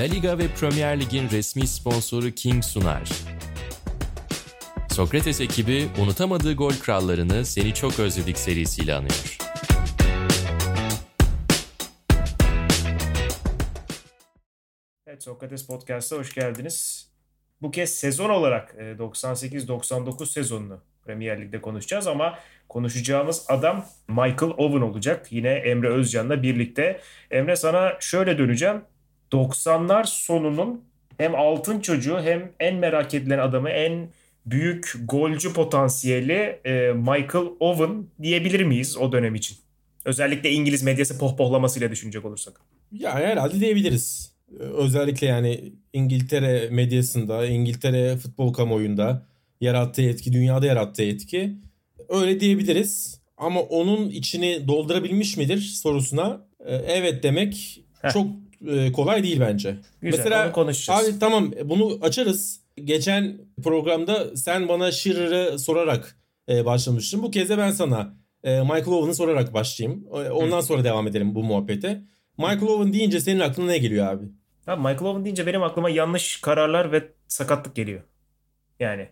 La 0.00 0.06
Liga 0.06 0.38
ve 0.38 0.48
Premier 0.60 1.00
Lig'in 1.00 1.30
resmi 1.30 1.66
sponsoru 1.66 2.30
King 2.30 2.64
sunar. 2.64 3.08
Sokrates 4.90 5.40
ekibi 5.40 5.88
unutamadığı 6.02 6.54
gol 6.54 6.72
krallarını 6.72 7.44
Seni 7.44 7.74
Çok 7.74 7.98
Özledik 7.98 8.38
serisiyle 8.38 8.94
anıyor. 8.94 9.38
Evet 15.06 15.22
Sokrates 15.22 15.66
Podcast'a 15.66 16.16
hoş 16.16 16.34
geldiniz. 16.34 17.08
Bu 17.62 17.70
kez 17.70 17.94
sezon 17.94 18.30
olarak 18.30 18.74
98-99 18.78 20.22
e, 20.22 20.26
sezonunu 20.26 20.80
Premier 21.04 21.40
Lig'de 21.40 21.60
konuşacağız 21.60 22.06
ama 22.06 22.38
konuşacağımız 22.68 23.44
adam 23.48 23.86
Michael 24.08 24.52
Owen 24.56 24.80
olacak. 24.80 25.32
Yine 25.32 25.50
Emre 25.50 25.88
Özcan'la 25.88 26.42
birlikte. 26.42 27.00
Emre 27.30 27.56
sana 27.56 27.96
şöyle 28.00 28.38
döneceğim. 28.38 28.82
90'lar 29.32 30.06
sonunun 30.06 30.84
hem 31.18 31.34
altın 31.34 31.80
çocuğu 31.80 32.20
hem 32.20 32.52
en 32.60 32.76
merak 32.76 33.14
edilen 33.14 33.38
adamı 33.38 33.68
en 33.70 34.08
büyük 34.46 34.94
golcü 35.04 35.52
potansiyeli 35.52 36.60
e, 36.64 36.92
Michael 36.92 37.46
Owen 37.60 38.06
diyebilir 38.22 38.60
miyiz 38.60 38.96
o 38.96 39.12
dönem 39.12 39.34
için? 39.34 39.56
Özellikle 40.04 40.50
İngiliz 40.50 40.82
medyası 40.82 41.18
pohpohlamasıyla 41.18 41.90
düşünecek 41.90 42.24
olursak. 42.24 42.60
Ya 42.92 43.14
herhalde 43.14 43.60
diyebiliriz. 43.60 44.32
Özellikle 44.58 45.26
yani 45.26 45.72
İngiltere 45.92 46.68
medyasında, 46.70 47.46
İngiltere 47.46 48.16
futbol 48.16 48.52
kamuoyunda 48.52 49.26
yarattığı 49.60 50.02
etki, 50.02 50.32
dünyada 50.32 50.66
yarattığı 50.66 51.02
etki. 51.02 51.56
Öyle 52.08 52.40
diyebiliriz. 52.40 53.20
Ama 53.36 53.60
onun 53.60 54.08
içini 54.08 54.68
doldurabilmiş 54.68 55.36
midir 55.36 55.58
sorusuna 55.60 56.46
e, 56.66 56.74
evet 56.74 57.22
demek 57.22 57.84
Heh. 58.02 58.10
çok 58.10 58.26
e, 58.68 58.92
kolay 58.92 59.22
değil 59.22 59.40
bence. 59.40 59.76
Güzel, 60.00 60.18
Mesela 60.18 60.44
onu 60.46 60.52
konuşacağız. 60.52 61.08
Abi 61.08 61.18
tamam 61.18 61.52
bunu 61.64 61.98
açarız. 62.02 62.60
Geçen 62.84 63.38
programda 63.64 64.36
sen 64.36 64.68
bana 64.68 64.92
Shearer'ı 64.92 65.58
sorarak 65.58 66.16
e, 66.48 66.64
başlamıştın. 66.64 67.22
Bu 67.22 67.30
kez 67.30 67.48
de 67.48 67.58
ben 67.58 67.70
sana 67.70 68.14
Michael 68.44 68.86
Owen'ı 68.86 69.14
sorarak 69.14 69.54
başlayayım. 69.54 70.06
Ondan 70.32 70.60
sonra 70.60 70.84
devam 70.84 71.06
edelim 71.06 71.34
bu 71.34 71.42
muhabbete. 71.42 72.02
Michael 72.38 72.62
Owen 72.62 72.92
deyince 72.92 73.20
senin 73.20 73.40
aklına 73.40 73.66
ne 73.66 73.78
geliyor 73.78 74.06
abi? 74.06 74.24
Abi 74.66 74.80
Michael 74.80 75.04
Owen 75.04 75.24
deyince 75.24 75.46
benim 75.46 75.62
aklıma 75.62 75.90
yanlış 75.90 76.40
kararlar 76.40 76.92
ve 76.92 77.08
sakatlık 77.28 77.74
geliyor. 77.76 78.02
Yani 78.80 79.08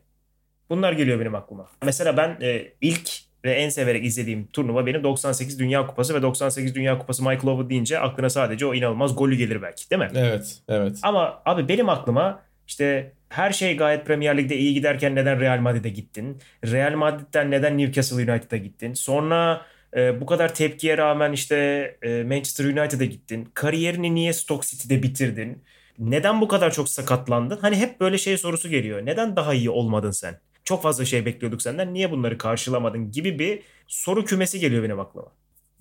bunlar 0.70 0.92
geliyor 0.92 1.20
benim 1.20 1.34
aklıma. 1.34 1.68
Mesela 1.82 2.16
ben 2.16 2.38
e, 2.42 2.72
ilk 2.80 3.10
ve 3.44 3.52
en 3.52 3.68
severek 3.68 4.04
izlediğim 4.04 4.46
turnuva 4.46 4.86
benim 4.86 5.04
98 5.04 5.58
Dünya 5.58 5.86
Kupası 5.86 6.14
ve 6.14 6.22
98 6.22 6.74
Dünya 6.74 6.98
Kupası 6.98 7.22
Michael 7.22 7.46
Owen 7.46 7.70
deyince 7.70 7.98
aklına 7.98 8.30
sadece 8.30 8.66
o 8.66 8.74
inanılmaz 8.74 9.16
golü 9.16 9.36
gelir 9.36 9.62
belki 9.62 9.90
değil 9.90 10.02
mi? 10.02 10.08
Evet, 10.14 10.58
evet. 10.68 10.98
Ama 11.02 11.42
abi 11.44 11.68
benim 11.68 11.88
aklıma 11.88 12.42
işte 12.66 13.12
her 13.28 13.52
şey 13.52 13.76
gayet 13.76 14.06
Premier 14.06 14.38
Lig'de 14.38 14.56
iyi 14.56 14.74
giderken 14.74 15.14
neden 15.14 15.40
Real 15.40 15.58
Madrid'e 15.58 15.88
gittin? 15.88 16.38
Real 16.64 16.94
Madrid'den 16.94 17.50
neden 17.50 17.78
Newcastle 17.78 18.16
United'a 18.16 18.56
gittin? 18.56 18.94
Sonra 18.94 19.62
e, 19.96 20.20
bu 20.20 20.26
kadar 20.26 20.54
tepkiye 20.54 20.98
rağmen 20.98 21.32
işte 21.32 21.56
e, 22.02 22.22
Manchester 22.22 22.64
United'a 22.64 23.04
gittin. 23.04 23.50
Kariyerini 23.54 24.14
niye 24.14 24.32
Stoke 24.32 24.66
City'de 24.66 25.02
bitirdin? 25.02 25.64
Neden 25.98 26.40
bu 26.40 26.48
kadar 26.48 26.70
çok 26.72 26.88
sakatlandın? 26.88 27.58
Hani 27.60 27.76
hep 27.76 28.00
böyle 28.00 28.18
şey 28.18 28.38
sorusu 28.38 28.68
geliyor. 28.68 29.06
Neden 29.06 29.36
daha 29.36 29.54
iyi 29.54 29.70
olmadın 29.70 30.10
sen? 30.10 30.40
Çok 30.68 30.82
fazla 30.82 31.04
şey 31.04 31.26
bekliyorduk 31.26 31.62
senden. 31.62 31.94
Niye 31.94 32.10
bunları 32.10 32.38
karşılamadın 32.38 33.10
gibi 33.10 33.38
bir 33.38 33.60
soru 33.86 34.24
kümesi 34.24 34.60
geliyor 34.60 34.82
benim 34.82 35.00
aklıma. 35.00 35.26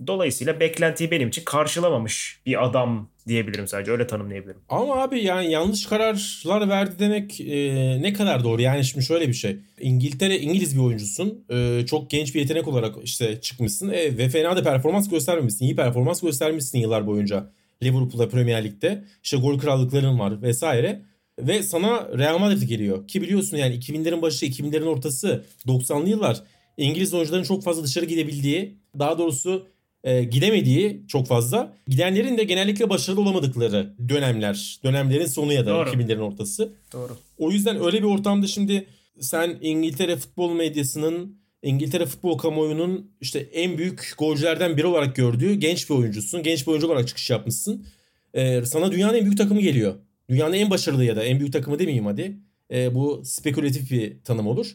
Dolayısıyla 0.08 0.60
beklentiyi 0.60 1.12
benim 1.12 1.28
için 1.28 1.44
karşılamamış 1.46 2.42
bir 2.46 2.66
adam 2.66 3.10
diyebilirim 3.28 3.68
sadece. 3.68 3.92
Öyle 3.92 4.08
tanımlayabilirim. 4.08 4.62
Ama 4.70 5.02
abi 5.02 5.24
yani 5.24 5.52
yanlış 5.52 5.86
kararlar 5.86 6.70
verdi 6.70 6.96
demek 7.00 7.42
e, 7.42 8.02
ne 8.02 8.14
kadar 8.14 8.44
doğru? 8.44 8.62
Yani 8.62 8.86
şimdi 8.86 9.06
şöyle 9.06 9.28
bir 9.28 9.34
şey. 9.34 9.58
İngiltere 9.80 10.40
İngiliz 10.40 10.76
bir 10.76 10.82
oyuncusun. 10.82 11.46
E, 11.50 11.86
çok 11.86 12.10
genç 12.10 12.36
bir 12.36 12.40
yetenek 12.40 12.68
olarak 12.68 12.96
işte 13.04 13.42
çıkmışsın. 13.42 13.90
E, 13.90 14.18
ve 14.18 14.30
fena 14.30 14.58
da 14.58 14.64
performans 14.64 15.10
göstermemişsin. 15.10 15.66
İyi 15.66 15.76
performans 15.76 16.22
göstermişsin 16.22 16.80
yıllar 16.80 17.08
boyunca. 17.08 17.52
Liverpool'da 17.84 18.30
Premier 18.30 18.64
Lig'de. 18.64 19.04
İşte 19.24 19.38
gol 19.38 19.60
krallıkların 19.60 20.20
var 20.20 20.42
vesaire. 20.42 21.02
Ve 21.40 21.64
sana 21.64 22.18
Real 22.18 22.38
Madrid 22.38 22.62
geliyor. 22.62 23.08
Ki 23.08 23.22
biliyorsun 23.22 23.58
yani 23.58 23.76
2000'lerin 23.76 24.22
başı, 24.22 24.46
2000'lerin 24.46 24.86
ortası, 24.86 25.46
90'lı 25.68 26.10
yıllar 26.10 26.44
İngiliz 26.78 27.14
oyuncuların 27.14 27.44
çok 27.44 27.64
fazla 27.64 27.84
dışarı 27.84 28.06
gidebildiği, 28.06 28.78
daha 29.00 29.18
doğrusu 29.18 29.68
e, 30.04 30.24
gidemediği 30.24 31.02
çok 31.08 31.28
fazla. 31.28 31.74
Gidenlerin 31.88 32.38
de 32.38 32.44
genellikle 32.44 32.90
başarılı 32.90 33.22
olamadıkları 33.22 33.94
dönemler. 34.10 34.80
Dönemlerin 34.84 35.26
sonu 35.26 35.54
ya 35.54 35.66
da 35.66 35.70
Doğru. 35.70 35.90
2000'lerin 35.90 36.22
ortası. 36.22 36.74
Doğru. 36.94 37.18
O 37.38 37.52
yüzden 37.52 37.86
öyle 37.86 37.98
bir 37.98 38.08
ortamda 38.08 38.48
şimdi 38.48 38.88
sen 39.20 39.58
İngiltere 39.62 40.16
futbol 40.16 40.52
medyasının 40.52 41.38
İngiltere 41.64 42.06
futbol 42.06 42.38
kamuoyunun 42.38 43.12
işte 43.22 43.40
en 43.40 43.78
büyük 43.78 44.14
golcülerden 44.18 44.78
biri 44.78 44.88
olarak 44.88 45.16
gördüğü 45.16 45.54
genç 45.54 45.90
bir 45.90 45.96
oyuncusun. 45.96 46.44
Genç 46.44 46.68
bir 46.68 46.72
oyuncu 46.72 46.88
olarak 46.88 47.08
çıkış 47.08 47.30
yapmışsın. 47.30 47.86
Ee, 48.34 48.62
sana 48.66 48.92
dünyanın 48.92 49.14
en 49.14 49.26
büyük 49.26 49.38
takımı 49.38 49.62
geliyor. 49.62 49.96
Dünyanın 50.30 50.54
en 50.54 50.70
başarılı 50.70 51.04
ya 51.04 51.16
da 51.16 51.24
en 51.24 51.40
büyük 51.40 51.54
takımı 51.54 51.80
demeyeyim 51.80 52.06
hadi. 52.06 52.38
Ee, 52.72 52.96
bu 52.96 53.22
spekülatif 53.26 53.92
bir 53.92 54.24
tanım 54.24 54.48
olur. 54.48 54.68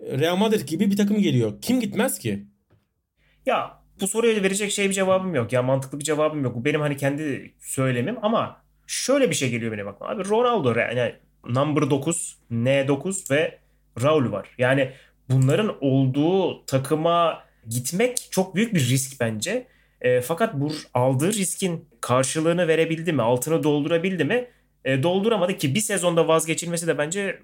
Real 0.00 0.36
Madrid 0.36 0.68
gibi 0.68 0.90
bir 0.90 0.96
takım 0.96 1.18
geliyor. 1.18 1.52
Kim 1.62 1.80
gitmez 1.80 2.18
ki? 2.18 2.46
Ya 3.46 3.82
bu 4.00 4.08
soruya 4.08 4.42
verecek 4.42 4.72
şey 4.72 4.88
bir 4.88 4.94
cevabım 4.94 5.34
yok. 5.34 5.52
Ya 5.52 5.62
mantıklı 5.62 5.98
bir 5.98 6.04
cevabım 6.04 6.44
yok. 6.44 6.54
Bu 6.56 6.64
benim 6.64 6.80
hani 6.80 6.96
kendi 6.96 7.54
söylemim 7.60 8.16
ama 8.22 8.62
şöyle 8.86 9.30
bir 9.30 9.34
şey 9.34 9.50
geliyor 9.50 9.72
benim 9.72 9.88
aklıma. 9.88 10.12
Abi 10.12 10.28
Ronaldo 10.28 10.78
yani 10.78 11.14
number 11.48 11.90
9, 11.90 12.38
N9 12.50 13.30
ve 13.30 13.58
Raul 14.02 14.32
var. 14.32 14.48
Yani 14.58 14.92
bunların 15.30 15.76
olduğu 15.80 16.66
takıma 16.66 17.44
gitmek 17.68 18.28
çok 18.30 18.54
büyük 18.54 18.74
bir 18.74 18.88
risk 18.88 19.20
bence. 19.20 19.66
E, 20.00 20.20
fakat 20.20 20.54
bu 20.54 20.72
aldığı 20.94 21.32
riskin 21.32 21.88
karşılığını 22.00 22.68
verebildi 22.68 23.12
mi? 23.12 23.22
Altını 23.22 23.62
doldurabildi 23.62 24.24
mi? 24.24 24.48
E, 24.84 25.02
dolduramadı 25.02 25.58
ki 25.58 25.74
bir 25.74 25.80
sezonda 25.80 26.28
vazgeçilmesi 26.28 26.86
de 26.86 26.98
bence 26.98 27.38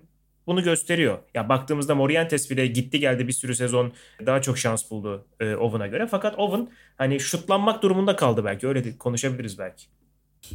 bunu 0.47 0.62
gösteriyor. 0.62 1.19
Ya 1.34 1.49
baktığımızda 1.49 1.94
Morientes 1.94 2.50
bile 2.50 2.66
gitti 2.66 3.00
geldi 3.00 3.28
bir 3.28 3.32
sürü 3.32 3.54
sezon 3.54 3.93
daha 4.26 4.43
çok 4.43 4.59
şans 4.59 4.91
buldu 4.91 5.26
e, 5.41 5.54
Owen'a 5.54 5.87
göre. 5.87 6.06
Fakat 6.10 6.38
Owen 6.38 6.69
hani 6.97 7.21
şutlanmak 7.21 7.82
durumunda 7.82 8.16
kaldı 8.16 8.44
belki. 8.44 8.69
Öyle 8.69 8.84
de 8.84 8.99
konuşabiliriz 8.99 9.59
belki. 9.59 9.84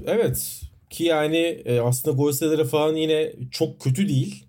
Evet 0.06 0.62
ki 0.90 1.04
yani 1.04 1.38
e, 1.38 1.80
aslında 1.80 2.18
gol 2.18 2.32
sayıları 2.32 2.66
falan 2.66 2.96
yine 2.96 3.34
çok 3.52 3.82
kötü 3.82 4.10
değil. 4.10 4.46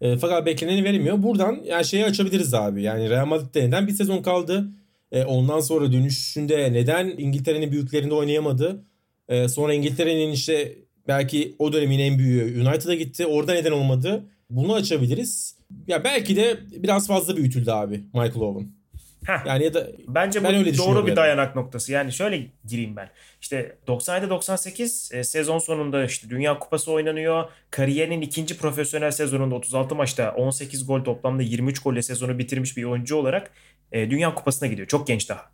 E, 0.00 0.16
fakat 0.16 0.46
bekleneni 0.46 0.84
veremiyor. 0.84 1.22
Buradan 1.22 1.60
yani 1.64 1.84
şeyi 1.84 2.04
açabiliriz 2.04 2.54
abi. 2.54 2.82
Yani 2.82 3.10
Real 3.10 3.26
Madrid'de 3.26 3.68
neden 3.68 3.86
bir 3.86 3.92
sezon 3.92 4.22
kaldı? 4.22 4.68
E, 5.12 5.24
ondan 5.24 5.60
sonra 5.60 5.92
dönüşünde 5.92 6.72
neden 6.72 7.14
İngiltere'nin 7.18 7.72
büyüklerinde 7.72 8.14
oynayamadı? 8.14 8.84
E, 9.28 9.48
sonra 9.48 9.74
İngiltere'nin 9.74 10.32
işte 10.32 10.74
belki 11.08 11.54
o 11.58 11.72
dönemin 11.72 11.98
en 11.98 12.18
büyüğü 12.18 12.68
United'a 12.68 12.94
gitti. 12.94 13.26
Orada 13.26 13.52
neden 13.52 13.72
olmadı? 13.72 14.24
Bunu 14.50 14.74
açabiliriz. 14.74 15.56
Ya 15.86 16.04
belki 16.04 16.36
de 16.36 16.60
biraz 16.70 17.06
fazla 17.06 17.36
büyütüldü 17.36 17.70
abi 17.70 18.00
Michael 18.14 18.40
Owen. 18.40 18.82
Heh. 19.26 19.46
Yani 19.46 19.64
ya 19.64 19.74
da 19.74 19.86
bence 20.08 20.44
bu 20.44 20.48
öyle 20.48 20.78
doğru 20.78 21.06
bir 21.06 21.16
dayanak 21.16 21.56
noktası. 21.56 21.92
Yani 21.92 22.12
şöyle 22.12 22.46
gireyim 22.64 22.96
ben. 22.96 23.10
İşte 23.40 23.76
97-98 23.86 25.16
e, 25.16 25.24
sezon 25.24 25.58
sonunda 25.58 26.04
işte 26.04 26.30
Dünya 26.30 26.58
Kupası 26.58 26.92
oynanıyor. 26.92 27.44
Kariyerinin 27.70 28.20
ikinci 28.20 28.56
profesyonel 28.58 29.10
sezonunda 29.10 29.54
36 29.54 29.94
maçta 29.94 30.34
18 30.36 30.86
gol 30.86 31.04
toplamda 31.04 31.42
23 31.42 31.78
golle 31.78 32.02
sezonu 32.02 32.38
bitirmiş 32.38 32.76
bir 32.76 32.84
oyuncu 32.84 33.16
olarak 33.16 33.50
e, 33.92 34.10
Dünya 34.10 34.34
Kupası'na 34.34 34.68
gidiyor. 34.68 34.88
Çok 34.88 35.06
genç 35.06 35.28
daha. 35.28 35.50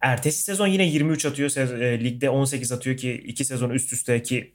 Ertesi 0.00 0.42
sezon 0.42 0.66
yine 0.66 0.86
23 0.86 1.26
atıyor. 1.26 1.56
E, 1.80 2.04
ligde 2.04 2.30
18 2.30 2.72
atıyor 2.72 2.96
ki 2.96 3.12
iki 3.12 3.44
sezon 3.44 3.70
üst 3.70 3.92
üste 3.92 4.22
ki 4.22 4.54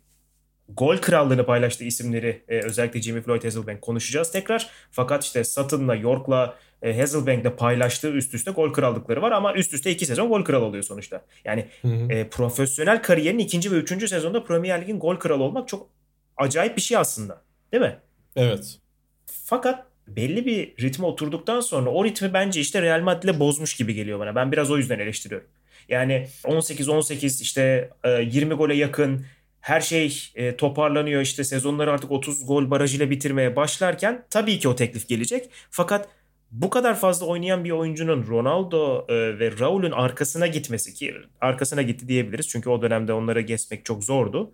gol 0.69 0.98
krallığını 0.98 1.45
paylaştığı 1.45 1.83
isimleri 1.83 2.42
e, 2.48 2.60
özellikle 2.60 3.01
Jimmy 3.01 3.21
Floyd 3.21 3.44
Hasselbank 3.44 3.81
konuşacağız 3.81 4.31
tekrar. 4.31 4.69
Fakat 4.92 5.24
işte 5.24 5.44
Sutton'la 5.44 5.95
York'la 5.95 6.56
e, 6.81 7.00
Hasselbank'le 7.00 7.57
paylaştığı 7.57 8.12
üst 8.12 8.33
üste 8.33 8.51
gol 8.51 8.74
krallıkları 8.74 9.21
var 9.21 9.31
ama 9.31 9.54
üst 9.54 9.74
üste 9.74 9.92
iki 9.92 10.06
sezon 10.06 10.30
gol 10.30 10.44
kralı 10.44 10.65
oluyor 10.65 10.83
sonuçta. 10.83 11.25
Yani 11.45 11.65
E, 12.10 12.30
profesyonel 12.30 13.01
kariyerin 13.04 13.39
ikinci 13.39 13.71
ve 13.71 13.75
üçüncü 13.75 14.07
sezonda 14.07 14.44
Premier 14.44 14.81
Lig'in 14.81 15.00
gol 15.00 15.15
kralı 15.15 15.44
olmak 15.44 15.68
çok 15.68 15.89
acayip 16.38 16.77
bir 16.77 16.81
şey 16.81 16.98
aslında. 16.98 17.42
Değil 17.71 17.83
mi? 17.83 17.98
Evet. 18.36 18.80
Fakat 19.25 19.86
belli 20.07 20.45
bir 20.45 20.74
ritme 20.83 21.06
oturduktan 21.06 21.60
sonra 21.60 21.89
o 21.89 22.06
ritmi 22.06 22.33
bence 22.33 22.62
işte 22.62 22.81
Real 22.81 23.01
Madrid'le 23.01 23.39
bozmuş 23.39 23.75
gibi 23.75 23.94
geliyor 23.94 24.19
bana. 24.19 24.36
Ben 24.36 24.51
biraz 24.51 24.71
o 24.71 24.77
yüzden 24.77 25.00
eleştiriyorum. 25.00 25.48
Yani 25.89 26.27
18-18 26.44 27.42
işte 27.42 27.89
20 28.06 28.54
e, 28.54 28.56
gole 28.56 28.75
yakın 28.75 29.25
her 29.63 29.81
şey 29.81 30.31
e, 30.36 30.56
toparlanıyor 30.56 31.21
işte 31.21 31.44
sezonları 31.44 31.92
artık 31.92 32.12
30 32.12 32.45
gol 32.45 32.71
barajıyla 32.71 33.10
bitirmeye 33.10 33.56
başlarken 33.56 34.25
tabii 34.30 34.60
ki 34.60 34.68
o 34.68 34.75
teklif 34.75 35.07
gelecek. 35.07 35.50
Fakat 35.69 36.10
bu 36.51 36.69
kadar 36.69 37.00
fazla 37.00 37.25
oynayan 37.25 37.63
bir 37.63 37.71
oyuncunun 37.71 38.27
Ronaldo 38.27 39.06
e, 39.10 39.39
ve 39.39 39.60
Raul'ün 39.60 39.92
arkasına 39.92 40.48
gitmesi 40.48 40.94
ki 40.94 41.13
arkasına 41.42 41.81
gitti 41.81 42.07
diyebiliriz. 42.07 42.48
Çünkü 42.48 42.69
o 42.69 42.81
dönemde 42.81 43.13
onları 43.13 43.42
geçmek 43.42 43.86
çok 43.86 44.04
zordu. 44.04 44.51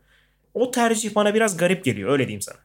O 0.53 0.71
tercih 0.71 1.15
bana 1.15 1.33
biraz 1.33 1.57
garip 1.57 1.85
geliyor 1.85 2.11
öyle 2.11 2.23
diyeyim 2.23 2.41
sana. 2.41 2.57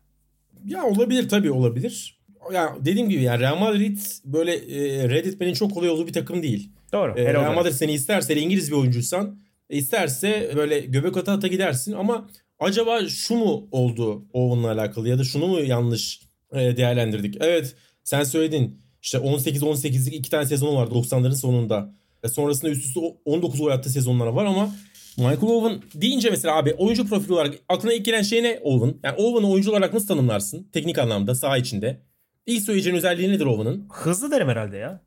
Ya 0.67 0.85
olabilir 0.85 1.29
tabii 1.29 1.50
olabilir. 1.50 2.20
Ya 2.52 2.76
dediğim 2.81 3.08
gibi 3.08 3.23
yani 3.23 3.41
Real 3.41 3.56
Madrid 3.56 3.99
böyle 4.25 4.55
e, 4.55 5.08
reddetmenin 5.08 5.55
çok 5.55 5.75
kolay 5.75 5.88
olduğu 5.88 6.06
bir 6.06 6.12
takım 6.12 6.43
değil. 6.43 6.70
Doğru. 6.93 7.19
E, 7.19 7.35
Real 7.35 7.55
Madrid 7.55 7.73
seni 7.73 7.93
isterse 7.93 8.37
İngiliz 8.37 8.70
bir 8.70 8.76
oyuncuysan 8.76 9.44
isterse 9.76 10.52
böyle 10.56 10.80
göbek 10.80 11.16
ata 11.16 11.32
ata 11.32 11.46
gidersin 11.46 11.92
ama 11.92 12.28
acaba 12.58 13.08
şu 13.08 13.36
mu 13.36 13.68
oldu 13.70 14.24
Owen'la 14.32 14.72
alakalı 14.72 15.08
ya 15.08 15.18
da 15.18 15.24
şunu 15.24 15.46
mu 15.46 15.60
yanlış 15.60 16.20
e, 16.52 16.76
değerlendirdik? 16.76 17.36
Evet 17.40 17.74
sen 18.04 18.24
söyledin 18.24 18.80
işte 19.02 19.18
18-18'lik 19.18 20.14
iki 20.14 20.30
tane 20.30 20.46
sezonu 20.46 20.76
var 20.76 20.86
90'ların 20.86 21.36
sonunda. 21.36 21.94
E, 22.22 22.28
sonrasında 22.28 22.70
üst 22.70 22.86
üste 22.86 23.00
19 23.24 23.60
gol 23.60 23.70
attığı 23.70 23.90
sezonlar 23.90 24.26
var 24.26 24.44
ama 24.44 24.74
Michael 25.16 25.42
Owen 25.42 25.82
deyince 25.94 26.30
mesela 26.30 26.56
abi 26.56 26.74
oyuncu 26.74 27.06
profili 27.08 27.32
olarak 27.32 27.54
aklına 27.68 27.92
ilk 27.92 28.04
gelen 28.04 28.22
şey 28.22 28.42
ne 28.42 28.60
Owen? 28.62 28.94
Yani 29.02 29.16
Owen'ı 29.16 29.50
oyuncu 29.50 29.70
olarak 29.70 29.94
nasıl 29.94 30.06
tanımlarsın? 30.06 30.68
Teknik 30.72 30.98
anlamda 30.98 31.34
saha 31.34 31.56
içinde. 31.56 32.00
İlk 32.46 32.62
söyleyeceğin 32.62 32.96
özelliği 32.96 33.30
nedir 33.30 33.46
Owen'ın? 33.46 33.88
Hızlı 33.92 34.30
derim 34.30 34.48
herhalde 34.48 34.76
ya. 34.76 35.00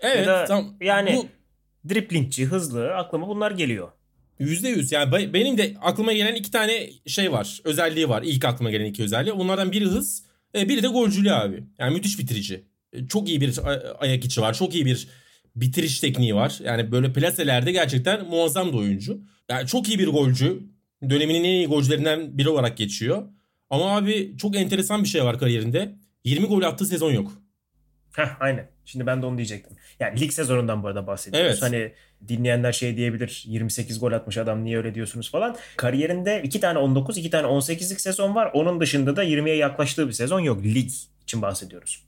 Evet. 0.00 0.26
Ya 0.26 0.44
tam, 0.44 0.74
yani 0.80 1.16
bu, 1.16 1.26
driplingçi, 1.88 2.44
hızlı 2.44 2.94
aklıma 2.94 3.28
bunlar 3.28 3.50
geliyor. 3.50 3.88
Yüzde 4.38 4.68
yüz. 4.68 4.92
Yani 4.92 5.32
benim 5.34 5.58
de 5.58 5.74
aklıma 5.80 6.12
gelen 6.12 6.34
iki 6.34 6.50
tane 6.50 6.90
şey 7.06 7.32
var. 7.32 7.60
Özelliği 7.64 8.08
var. 8.08 8.22
İlk 8.22 8.44
aklıma 8.44 8.70
gelen 8.70 8.84
iki 8.84 9.02
özelliği. 9.02 9.38
Bunlardan 9.38 9.72
biri 9.72 9.84
hız. 9.84 10.24
E, 10.54 10.68
biri 10.68 10.82
de 10.82 10.88
golcülüğü 10.88 11.32
abi. 11.32 11.64
Yani 11.78 11.94
müthiş 11.94 12.18
bitirici. 12.18 12.64
E, 12.92 13.06
çok 13.06 13.28
iyi 13.28 13.40
bir 13.40 13.60
ayak 14.00 14.24
içi 14.24 14.40
var. 14.40 14.54
Çok 14.54 14.74
iyi 14.74 14.86
bir 14.86 15.08
bitiriş 15.56 16.00
tekniği 16.00 16.34
var. 16.34 16.58
Yani 16.64 16.92
böyle 16.92 17.12
plaselerde 17.12 17.72
gerçekten 17.72 18.26
muazzam 18.26 18.68
bir 18.72 18.78
oyuncu. 18.78 19.20
Yani 19.48 19.66
çok 19.66 19.88
iyi 19.88 19.98
bir 19.98 20.08
golcü. 20.08 20.62
Döneminin 21.10 21.44
en 21.44 21.44
iyi 21.44 21.66
golcülerinden 21.66 22.38
biri 22.38 22.48
olarak 22.48 22.76
geçiyor. 22.76 23.22
Ama 23.70 23.96
abi 23.96 24.34
çok 24.38 24.56
enteresan 24.56 25.02
bir 25.02 25.08
şey 25.08 25.24
var 25.24 25.38
kariyerinde. 25.38 25.94
20 26.24 26.46
gol 26.46 26.62
attığı 26.62 26.86
sezon 26.86 27.12
yok. 27.12 27.43
Heh, 28.16 28.40
aynen. 28.40 28.68
Şimdi 28.84 29.06
ben 29.06 29.22
de 29.22 29.26
onu 29.26 29.36
diyecektim. 29.36 29.76
Yani 30.00 30.20
lig 30.20 30.32
sezonundan 30.32 30.82
bu 30.82 30.86
arada 30.88 31.06
bahsediyoruz. 31.06 31.50
Evet. 31.50 31.62
Hani 31.62 31.92
dinleyenler 32.28 32.72
şey 32.72 32.96
diyebilir 32.96 33.44
28 33.46 34.00
gol 34.00 34.12
atmış 34.12 34.38
adam 34.38 34.64
niye 34.64 34.76
öyle 34.76 34.94
diyorsunuz 34.94 35.30
falan. 35.30 35.56
Kariyerinde 35.76 36.42
2 36.44 36.60
tane 36.60 36.78
19 36.78 37.18
2 37.18 37.30
tane 37.30 37.46
18'lik 37.46 38.00
sezon 38.00 38.34
var. 38.34 38.50
Onun 38.54 38.80
dışında 38.80 39.16
da 39.16 39.24
20'ye 39.24 39.56
yaklaştığı 39.56 40.08
bir 40.08 40.12
sezon 40.12 40.40
yok. 40.40 40.64
Lig 40.64 40.90
için 41.22 41.42
bahsediyoruz. 41.42 42.04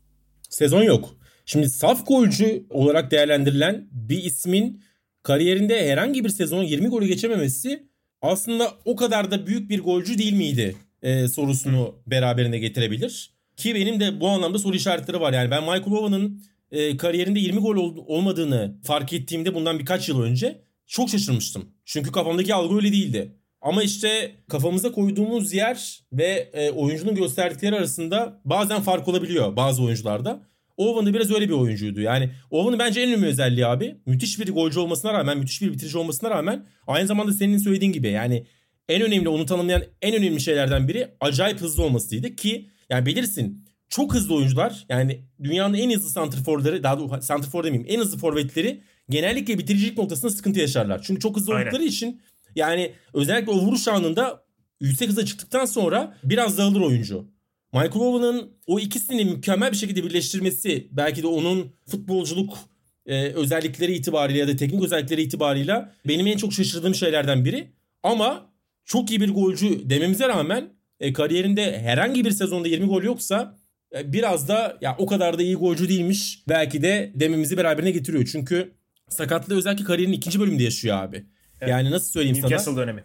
Sezon 0.50 0.82
yok. 0.82 1.16
Şimdi 1.46 1.70
saf 1.70 2.06
golcü 2.06 2.66
olarak 2.70 3.10
değerlendirilen 3.10 3.88
bir 3.90 4.24
ismin 4.24 4.82
kariyerinde 5.22 5.90
herhangi 5.90 6.24
bir 6.24 6.28
sezon 6.28 6.62
20 6.62 6.88
golü 6.88 7.06
geçememesi 7.06 7.86
aslında 8.22 8.72
o 8.84 8.96
kadar 8.96 9.30
da 9.30 9.46
büyük 9.46 9.70
bir 9.70 9.82
golcü 9.82 10.18
değil 10.18 10.32
miydi 10.32 10.76
e, 11.02 11.28
sorusunu 11.28 11.94
beraberinde 12.06 12.58
getirebilir. 12.58 13.35
Ki 13.56 13.74
benim 13.74 14.00
de 14.00 14.20
bu 14.20 14.28
anlamda 14.28 14.58
soru 14.58 14.76
işaretleri 14.76 15.20
var. 15.20 15.32
Yani 15.32 15.50
ben 15.50 15.62
Michael 15.62 15.92
Owen'ın 15.92 16.42
e, 16.70 16.96
kariyerinde 16.96 17.40
20 17.40 17.60
gol 17.60 17.76
ol, 17.76 17.96
olmadığını 18.06 18.76
fark 18.84 19.12
ettiğimde 19.12 19.54
bundan 19.54 19.78
birkaç 19.78 20.08
yıl 20.08 20.22
önce 20.22 20.60
çok 20.86 21.10
şaşırmıştım. 21.10 21.64
Çünkü 21.84 22.12
kafamdaki 22.12 22.54
algı 22.54 22.76
öyle 22.76 22.92
değildi. 22.92 23.32
Ama 23.60 23.82
işte 23.82 24.30
kafamıza 24.48 24.92
koyduğumuz 24.92 25.52
yer 25.52 26.00
ve 26.12 26.50
e, 26.52 26.70
oyuncunun 26.70 27.14
gösterdikleri 27.14 27.76
arasında 27.76 28.40
bazen 28.44 28.82
fark 28.82 29.08
olabiliyor 29.08 29.56
bazı 29.56 29.82
oyuncularda. 29.82 30.42
Owen 30.76 31.06
de 31.06 31.14
biraz 31.14 31.30
öyle 31.30 31.48
bir 31.48 31.54
oyuncuydu. 31.54 32.00
Yani 32.00 32.30
Owen'ın 32.50 32.78
bence 32.78 33.00
en 33.00 33.08
önemli 33.08 33.26
özelliği 33.26 33.66
abi. 33.66 33.96
Müthiş 34.06 34.38
bir 34.40 34.52
golcü 34.52 34.78
olmasına 34.78 35.12
rağmen, 35.12 35.38
müthiş 35.38 35.62
bir 35.62 35.72
bitirici 35.72 35.98
olmasına 35.98 36.30
rağmen 36.30 36.66
aynı 36.86 37.06
zamanda 37.06 37.32
senin 37.32 37.58
söylediğin 37.58 37.92
gibi 37.92 38.08
yani 38.08 38.46
en 38.88 39.02
önemli 39.02 39.28
onu 39.28 39.46
tanımlayan 39.46 39.82
en 40.02 40.14
önemli 40.14 40.40
şeylerden 40.40 40.88
biri 40.88 41.08
acayip 41.20 41.60
hızlı 41.60 41.82
olmasıydı 41.82 42.36
ki 42.36 42.70
yani 42.90 43.06
bilirsin 43.06 43.64
çok 43.88 44.14
hızlı 44.14 44.34
oyuncular 44.34 44.86
yani 44.88 45.24
dünyanın 45.42 45.74
en 45.74 45.90
hızlı 45.90 46.10
santrforları 46.10 46.82
daha 46.82 46.98
doğrusu 46.98 47.22
santrfor 47.22 47.64
demeyeyim 47.64 47.86
en 47.90 48.00
hızlı 48.00 48.18
forvetleri 48.18 48.82
genellikle 49.08 49.58
bitiricilik 49.58 49.98
noktasında 49.98 50.30
sıkıntı 50.30 50.60
yaşarlar. 50.60 51.02
Çünkü 51.02 51.20
çok 51.20 51.36
hızlı 51.36 51.54
oldukları 51.54 51.76
Aynen. 51.76 51.86
için 51.86 52.20
yani 52.54 52.92
özellikle 53.14 53.52
o 53.52 53.58
vuruş 53.58 53.88
anında 53.88 54.44
yüksek 54.80 55.08
hıza 55.08 55.26
çıktıktan 55.26 55.64
sonra 55.64 56.16
biraz 56.24 56.58
dağılır 56.58 56.80
oyuncu. 56.80 57.28
Michael 57.72 58.00
Owen'ın 58.00 58.50
o 58.66 58.80
ikisini 58.80 59.24
mükemmel 59.24 59.72
bir 59.72 59.76
şekilde 59.76 60.04
birleştirmesi 60.04 60.88
belki 60.90 61.22
de 61.22 61.26
onun 61.26 61.72
futbolculuk 61.86 62.58
e, 63.06 63.28
özellikleri 63.28 63.92
itibariyle 63.92 64.38
ya 64.38 64.48
da 64.48 64.56
teknik 64.56 64.84
özellikleri 64.84 65.22
itibariyle 65.22 65.88
benim 66.08 66.26
en 66.26 66.36
çok 66.36 66.52
şaşırdığım 66.52 66.94
şeylerden 66.94 67.44
biri. 67.44 67.72
Ama 68.02 68.50
çok 68.84 69.10
iyi 69.10 69.20
bir 69.20 69.30
golcü 69.30 69.90
dememize 69.90 70.28
rağmen 70.28 70.75
e, 71.00 71.12
kariyerinde 71.12 71.78
herhangi 71.78 72.24
bir 72.24 72.30
sezonda 72.30 72.68
20 72.68 72.86
gol 72.86 73.02
yoksa 73.02 73.58
e, 73.96 74.12
biraz 74.12 74.48
da 74.48 74.78
ya 74.80 74.96
o 74.98 75.06
kadar 75.06 75.38
da 75.38 75.42
iyi 75.42 75.54
golcü 75.54 75.88
değilmiş 75.88 76.42
belki 76.48 76.82
de 76.82 77.12
dememizi 77.14 77.56
beraberine 77.56 77.90
getiriyor. 77.90 78.28
Çünkü 78.32 78.72
sakatlığı 79.08 79.56
özellikle 79.56 79.84
kariyerinin 79.84 80.16
ikinci 80.16 80.40
bölümünde 80.40 80.62
yaşıyor 80.62 80.96
abi. 80.96 81.26
Evet. 81.60 81.70
Yani 81.70 81.90
nasıl 81.90 82.10
söyleyeyim 82.10 82.36
Newcastle 82.36 82.64
sana? 82.64 82.76
dönemi. 82.76 83.04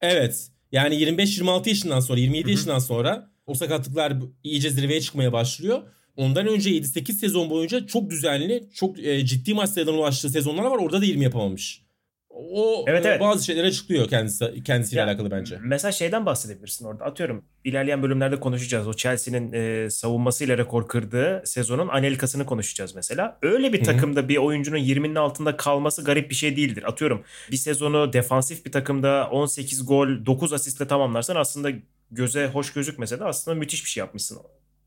Evet. 0.00 0.48
Yani 0.72 0.94
25-26 0.94 1.68
yaşından 1.68 2.00
sonra 2.00 2.20
27 2.20 2.44
Hı-hı. 2.44 2.50
yaşından 2.50 2.78
sonra 2.78 3.30
o 3.46 3.54
sakatlıklar 3.54 4.16
iyice 4.44 4.70
zirveye 4.70 5.00
çıkmaya 5.00 5.32
başlıyor. 5.32 5.82
Ondan 6.16 6.46
önce 6.46 6.70
7-8 6.70 7.12
sezon 7.12 7.50
boyunca 7.50 7.86
çok 7.86 8.10
düzenli, 8.10 8.68
çok 8.74 8.98
e, 8.98 9.26
ciddi 9.26 9.54
maç 9.54 9.70
sayılarına 9.70 10.00
ulaştığı 10.00 10.30
sezonlar 10.30 10.64
var. 10.64 10.78
Orada 10.78 11.00
da 11.00 11.04
20 11.04 11.24
yapamamış. 11.24 11.82
O 12.42 12.84
evet, 12.88 13.06
evet. 13.06 13.20
bazı 13.20 13.44
şeyleri 13.44 13.66
açıklıyor 13.66 14.08
kendisi 14.08 14.62
kendisiyle 14.64 15.00
ya, 15.00 15.06
alakalı 15.06 15.30
bence. 15.30 15.58
Mesela 15.62 15.92
şeyden 15.92 16.26
bahsedebilirsin 16.26 16.84
orada. 16.84 17.04
Atıyorum 17.04 17.44
ilerleyen 17.64 18.02
bölümlerde 18.02 18.40
konuşacağız. 18.40 18.88
O 18.88 18.94
Chelsea'nin 18.94 19.52
e, 19.52 19.90
savunmasıyla 19.90 20.58
rekor 20.58 20.88
kırdığı 20.88 21.42
sezonun 21.44 21.88
Anelka'sını 21.88 22.46
konuşacağız 22.46 22.94
mesela. 22.94 23.38
Öyle 23.42 23.72
bir 23.72 23.84
takımda 23.84 24.20
Hı-hı. 24.20 24.28
bir 24.28 24.36
oyuncunun 24.36 24.78
20'nin 24.78 25.14
altında 25.14 25.56
kalması 25.56 26.04
garip 26.04 26.30
bir 26.30 26.34
şey 26.34 26.56
değildir. 26.56 26.88
Atıyorum 26.88 27.24
bir 27.50 27.56
sezonu 27.56 28.12
defansif 28.12 28.66
bir 28.66 28.72
takımda 28.72 29.28
18 29.30 29.86
gol 29.86 30.26
9 30.26 30.52
asistle 30.52 30.86
tamamlarsan 30.86 31.36
aslında 31.36 31.70
göze 32.10 32.46
hoş 32.46 32.72
gözükmese 32.72 33.20
de 33.20 33.24
aslında 33.24 33.54
müthiş 33.54 33.84
bir 33.84 33.90
şey 33.90 34.00
yapmışsın 34.00 34.38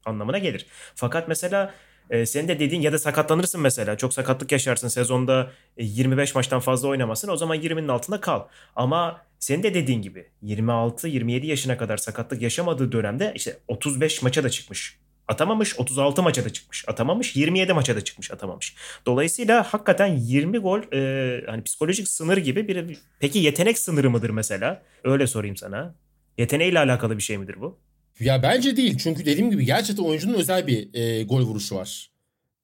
anlamına 0.05 0.37
gelir. 0.37 0.65
Fakat 0.95 1.27
mesela 1.27 1.73
e, 2.13 2.25
senin 2.25 2.47
de 2.47 2.59
dediğin 2.59 2.81
ya 2.81 2.93
da 2.93 2.99
sakatlanırsın 2.99 3.61
mesela. 3.61 3.97
Çok 3.97 4.13
sakatlık 4.13 4.51
yaşarsın 4.51 4.87
sezonda 4.87 5.51
25 5.77 6.29
e, 6.29 6.33
maçtan 6.35 6.59
fazla 6.59 6.87
oynamasın. 6.87 7.29
O 7.29 7.37
zaman 7.37 7.57
20'nin 7.57 7.87
altında 7.87 8.21
kal. 8.21 8.41
Ama 8.75 9.21
senin 9.39 9.63
de 9.63 9.73
dediğin 9.73 10.01
gibi 10.01 10.29
26-27 10.43 11.45
yaşına 11.45 11.77
kadar 11.77 11.97
sakatlık 11.97 12.41
yaşamadığı 12.41 12.91
dönemde 12.91 13.31
işte 13.35 13.57
35 13.67 14.21
maça 14.21 14.43
da 14.43 14.49
çıkmış. 14.49 14.99
Atamamış 15.27 15.79
36 15.79 16.23
maça 16.23 16.45
da 16.45 16.49
çıkmış. 16.49 16.85
Atamamış 16.87 17.35
27 17.35 17.73
maça 17.73 17.95
da 17.95 18.03
çıkmış 18.03 18.31
atamamış. 18.31 18.75
Dolayısıyla 19.05 19.63
hakikaten 19.63 20.07
20 20.07 20.57
gol 20.57 20.93
e, 20.93 21.43
hani 21.47 21.63
psikolojik 21.63 22.07
sınır 22.07 22.37
gibi 22.37 22.67
bir 22.67 22.97
peki 23.19 23.39
yetenek 23.39 23.79
sınırı 23.79 24.09
mıdır 24.09 24.29
mesela? 24.29 24.83
Öyle 25.03 25.27
sorayım 25.27 25.57
sana. 25.57 25.95
Yeteneğiyle 26.37 26.79
alakalı 26.79 27.17
bir 27.17 27.23
şey 27.23 27.37
midir 27.37 27.55
bu? 27.61 27.79
Ya 28.19 28.43
bence 28.43 28.77
değil. 28.77 28.97
Çünkü 28.97 29.25
dediğim 29.25 29.51
gibi 29.51 29.65
gerçekten 29.65 30.03
oyuncunun 30.03 30.33
özel 30.33 30.67
bir 30.67 30.93
e, 30.93 31.23
gol 31.23 31.41
vuruşu 31.41 31.75
var. 31.75 32.11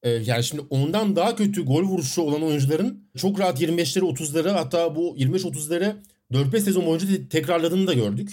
E, 0.02 0.10
yani 0.10 0.44
şimdi 0.44 0.62
ondan 0.70 1.16
daha 1.16 1.36
kötü 1.36 1.64
gol 1.64 1.82
vuruşu 1.82 2.22
olan 2.22 2.42
oyuncuların 2.42 3.04
çok 3.16 3.40
rahat 3.40 3.62
25'leri 3.62 4.00
30'ları 4.00 4.50
hatta 4.50 4.96
bu 4.96 5.16
25-30'ları 5.16 5.96
4-5 6.32 6.60
sezon 6.60 6.86
boyunca 6.86 7.28
tekrarladığını 7.30 7.86
da 7.86 7.94
gördük. 7.94 8.30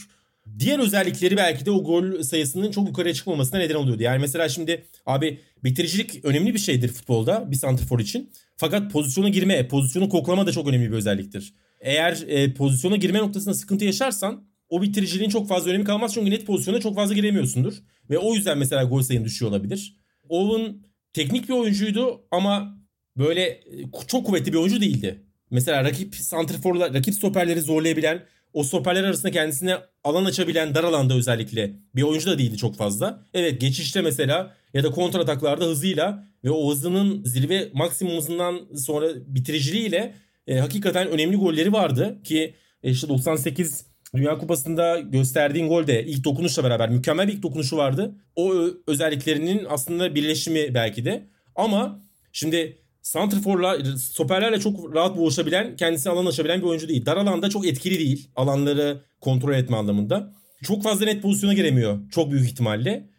Diğer 0.59 0.79
özellikleri 0.79 1.37
belki 1.37 1.65
de 1.65 1.71
o 1.71 1.83
gol 1.83 2.21
sayısının 2.21 2.71
çok 2.71 2.87
yukarıya 2.87 3.13
çıkmamasına 3.13 3.59
neden 3.59 3.75
oluyordu. 3.75 4.03
Yani 4.03 4.19
mesela 4.19 4.49
şimdi 4.49 4.85
abi 5.05 5.39
bitiricilik 5.63 6.25
önemli 6.25 6.53
bir 6.53 6.59
şeydir 6.59 6.89
futbolda 6.89 7.51
bir 7.51 7.55
santrfor 7.55 7.99
için. 7.99 8.29
Fakat 8.57 8.91
pozisyona 8.91 9.29
girme, 9.29 9.67
pozisyonu 9.67 10.09
koklama 10.09 10.47
da 10.47 10.51
çok 10.51 10.67
önemli 10.67 10.91
bir 10.91 10.95
özelliktir. 10.95 11.53
Eğer 11.79 12.23
e, 12.27 12.53
pozisyona 12.53 12.95
girme 12.95 13.19
noktasında 13.19 13.53
sıkıntı 13.53 13.85
yaşarsan 13.85 14.43
o 14.69 14.81
bitiriciliğin 14.81 15.29
çok 15.29 15.47
fazla 15.47 15.69
önemi 15.71 15.83
kalmaz. 15.83 16.13
Çünkü 16.13 16.31
net 16.31 16.45
pozisyona 16.45 16.79
çok 16.79 16.95
fazla 16.95 17.15
giremiyorsundur. 17.15 17.73
Ve 18.09 18.17
o 18.17 18.33
yüzden 18.33 18.57
mesela 18.57 18.83
gol 18.83 19.01
sayın 19.01 19.25
düşüyor 19.25 19.51
olabilir. 19.51 19.95
Owen 20.29 20.75
teknik 21.13 21.49
bir 21.49 21.53
oyuncuydu 21.53 22.21
ama 22.31 22.77
böyle 23.17 23.41
e, 23.41 23.61
çok 24.07 24.25
kuvvetli 24.25 24.53
bir 24.53 24.57
oyuncu 24.57 24.81
değildi. 24.81 25.23
Mesela 25.51 25.83
rakip 25.83 26.15
santrforlar, 26.15 26.93
rakip 26.93 27.13
stoperleri 27.13 27.61
zorlayabilen, 27.61 28.23
o 28.53 28.63
stoperler 28.63 29.03
arasında 29.03 29.31
kendisine 29.31 29.77
alan 30.03 30.25
açabilen 30.25 30.75
dar 30.75 30.83
alanda 30.83 31.13
özellikle 31.13 31.73
bir 31.95 32.01
oyuncu 32.01 32.27
da 32.27 32.37
değildi 32.37 32.57
çok 32.57 32.75
fazla. 32.75 33.23
Evet 33.33 33.61
geçişte 33.61 34.01
mesela 34.01 34.55
ya 34.73 34.83
da 34.83 34.91
kontra 34.91 35.19
ataklarda 35.19 35.65
hızıyla 35.65 36.27
ve 36.43 36.51
o 36.51 36.71
hızının 36.71 37.23
zirve 37.23 37.69
maksimum 37.73 38.17
hızından 38.17 38.59
sonra 38.75 39.07
bitiriciliğiyle 39.27 40.13
e, 40.47 40.57
hakikaten 40.57 41.07
önemli 41.07 41.37
golleri 41.37 41.73
vardı 41.73 42.19
ki 42.23 42.53
e, 42.83 42.91
işte 42.91 43.09
98 43.09 43.85
Dünya 44.15 44.37
Kupası'nda 44.37 44.99
gösterdiğin 44.99 45.67
gol 45.67 45.87
de 45.87 46.05
ilk 46.05 46.23
dokunuşla 46.23 46.63
beraber 46.63 46.89
mükemmel 46.89 47.27
bir 47.27 47.33
ilk 47.33 47.43
dokunuşu 47.43 47.77
vardı. 47.77 48.15
O 48.35 48.53
özelliklerinin 48.87 49.65
aslında 49.69 50.15
birleşimi 50.15 50.73
belki 50.73 51.05
de. 51.05 51.27
Ama 51.55 52.01
şimdi 52.31 52.77
Santrfor'la, 53.01 53.97
stoperlerle 53.97 54.59
çok 54.59 54.95
rahat 54.95 55.17
boğuşabilen, 55.17 55.75
kendisine 55.75 56.13
alan 56.13 56.25
açabilen 56.25 56.61
bir 56.61 56.65
oyuncu 56.65 56.87
değil. 56.87 57.05
Dar 57.05 57.17
alanda 57.17 57.49
çok 57.49 57.67
etkili 57.67 57.99
değil. 57.99 58.29
Alanları 58.35 59.01
kontrol 59.21 59.53
etme 59.53 59.77
anlamında. 59.77 60.33
Çok 60.63 60.83
fazla 60.83 61.05
net 61.05 61.21
pozisyona 61.21 61.53
giremiyor. 61.53 62.09
Çok 62.11 62.31
büyük 62.31 62.45
ihtimalle. 62.45 63.09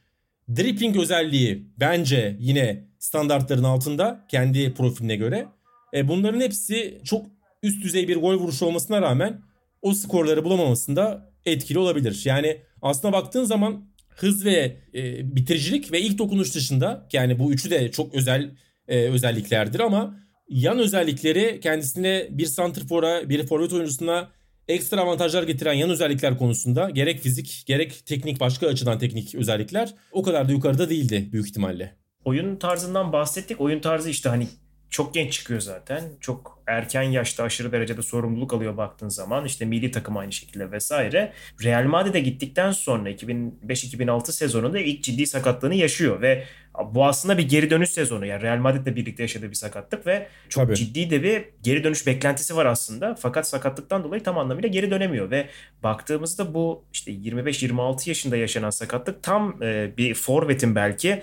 Dribbling 0.57 0.97
özelliği 0.97 1.67
bence 1.81 2.37
yine 2.41 2.89
standartların 2.99 3.65
altında 3.65 4.25
kendi 4.29 4.75
profiline 4.75 5.17
göre. 5.17 5.47
E 5.95 6.09
bunların 6.09 6.41
hepsi 6.41 7.01
çok 7.05 7.27
üst 7.63 7.85
düzey 7.85 8.09
bir 8.09 8.17
gol 8.17 8.35
vuruşu 8.35 8.67
olmasına 8.67 9.03
rağmen 9.03 9.43
o 9.83 9.95
skorları 9.95 10.45
bulamamasında 10.45 11.33
etkili 11.47 11.79
olabilir. 11.79 12.23
Yani 12.25 12.61
aslına 12.83 13.13
baktığın 13.13 13.45
zaman 13.45 13.89
hız 14.09 14.45
ve 14.45 14.77
e, 14.95 15.37
bitiricilik 15.37 15.93
ve 15.93 16.01
ilk 16.01 16.19
dokunuş 16.19 16.55
dışında 16.55 17.09
yani 17.13 17.39
bu 17.39 17.53
üçü 17.53 17.71
de 17.71 17.91
çok 17.91 18.15
özel 18.15 18.51
e, 18.89 18.99
özelliklerdir 18.99 19.81
ama 19.81 20.17
yan 20.49 20.79
özellikleri 20.79 21.61
kendisine 21.61 22.27
bir 22.31 22.47
santrfora, 22.47 23.29
bir 23.29 23.47
forvet 23.47 23.73
oyuncusuna 23.73 24.29
ekstra 24.69 25.01
avantajlar 25.01 25.43
getiren 25.43 25.73
yan 25.73 25.91
özellikler 25.91 26.39
konusunda 26.39 26.91
gerek 26.91 27.21
fizik 27.21 27.63
gerek 27.67 28.07
teknik 28.07 28.41
başka 28.41 28.67
açıdan 28.67 28.99
teknik 28.99 29.35
özellikler 29.35 29.95
o 30.13 30.23
kadar 30.23 30.49
da 30.49 30.53
yukarıda 30.53 30.91
değildi 30.91 31.29
büyük 31.33 31.49
ihtimalle. 31.49 31.97
Oyun 32.25 32.57
tarzından 32.57 33.13
bahsettik. 33.13 33.61
Oyun 33.61 33.81
tarzı 33.81 34.11
işte 34.11 34.29
hani 34.29 34.49
çok 34.91 35.15
genç 35.15 35.33
çıkıyor 35.33 35.61
zaten. 35.61 36.03
Çok 36.21 36.59
erken 36.67 37.03
yaşta 37.03 37.45
aşırı 37.45 37.73
derecede 37.73 38.03
sorumluluk 38.03 38.53
alıyor 38.53 38.77
baktığın 38.77 39.09
zaman. 39.09 39.45
İşte 39.45 39.65
milli 39.65 39.91
takım 39.91 40.17
aynı 40.17 40.33
şekilde 40.33 40.71
vesaire. 40.71 41.33
Real 41.65 41.85
Madrid'e 41.85 42.21
gittikten 42.21 42.73
sonra 42.73 43.11
2005-2006 43.11 44.33
sezonunda 44.33 44.79
ilk 44.79 45.03
ciddi 45.03 45.27
sakatlığını 45.27 45.75
yaşıyor 45.75 46.23
ve 46.23 46.45
bu 46.85 47.07
aslında 47.07 47.39
bir 47.39 47.49
geri 47.49 47.71
dönüş 47.71 47.91
sezonu. 47.91 48.27
Yani 48.27 48.43
Real 48.43 48.59
Madrid'le 48.59 48.97
birlikte 48.97 49.23
yaşadığı 49.23 49.51
bir 49.51 49.55
sakatlık 49.55 50.07
ve 50.07 50.29
çok 50.49 50.67
Tabii. 50.67 50.77
ciddi 50.77 51.11
de 51.11 51.23
bir 51.23 51.45
geri 51.63 51.85
dönüş 51.85 52.07
beklentisi 52.07 52.57
var 52.57 52.67
aslında. 52.67 53.15
Fakat 53.15 53.49
sakatlıktan 53.49 54.05
dolayı 54.05 54.23
tam 54.23 54.39
anlamıyla 54.39 54.69
geri 54.69 54.91
dönemiyor 54.91 55.31
ve 55.31 55.49
baktığımızda 55.83 56.55
bu 56.55 56.85
işte 56.93 57.13
25-26 57.13 58.09
yaşında 58.09 58.37
yaşanan 58.37 58.71
sakatlık 58.71 59.23
tam 59.23 59.63
e, 59.63 59.97
bir 59.97 60.15
forvetin 60.15 60.75
belki 60.75 61.23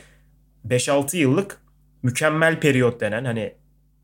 5-6 0.68 1.18
yıllık 1.18 1.65
mükemmel 2.06 2.60
periyot 2.60 3.02
denen 3.02 3.26
hani 3.26 3.54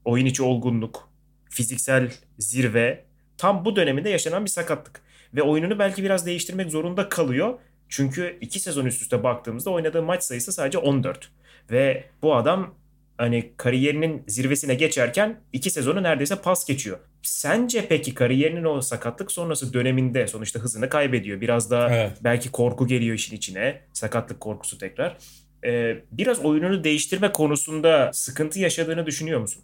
oyun 0.05 0.25
içi 0.25 0.43
olgunluk, 0.43 1.09
fiziksel 1.49 2.11
zirve 2.39 3.05
tam 3.37 3.65
bu 3.65 3.75
döneminde 3.75 4.09
yaşanan 4.09 4.45
bir 4.45 4.49
sakatlık. 4.49 5.01
Ve 5.33 5.41
oyununu 5.41 5.79
belki 5.79 6.03
biraz 6.03 6.25
değiştirmek 6.25 6.71
zorunda 6.71 7.09
kalıyor. 7.09 7.59
Çünkü 7.89 8.37
iki 8.41 8.59
sezon 8.59 8.85
üst 8.85 9.01
üste 9.01 9.23
baktığımızda 9.23 9.69
oynadığı 9.69 10.03
maç 10.03 10.23
sayısı 10.23 10.51
sadece 10.51 10.77
14. 10.77 11.31
Ve 11.71 12.03
bu 12.21 12.35
adam 12.35 12.75
hani 13.17 13.53
kariyerinin 13.57 14.23
zirvesine 14.27 14.75
geçerken 14.75 15.39
iki 15.53 15.69
sezonu 15.69 16.03
neredeyse 16.03 16.35
pas 16.35 16.65
geçiyor. 16.65 16.97
Sence 17.21 17.85
peki 17.89 18.13
kariyerinin 18.13 18.63
o 18.63 18.81
sakatlık 18.81 19.31
sonrası 19.31 19.73
döneminde 19.73 20.27
sonuçta 20.27 20.59
hızını 20.59 20.89
kaybediyor. 20.89 21.41
Biraz 21.41 21.71
da 21.71 21.89
evet. 21.91 22.17
belki 22.21 22.51
korku 22.51 22.87
geliyor 22.87 23.15
işin 23.15 23.35
içine. 23.35 23.81
Sakatlık 23.93 24.39
korkusu 24.39 24.77
tekrar 24.77 25.17
e, 25.65 25.95
biraz 26.11 26.39
oyununu 26.39 26.83
değiştirme 26.83 27.31
konusunda 27.31 28.11
sıkıntı 28.13 28.59
yaşadığını 28.59 29.05
düşünüyor 29.05 29.41
musun? 29.41 29.63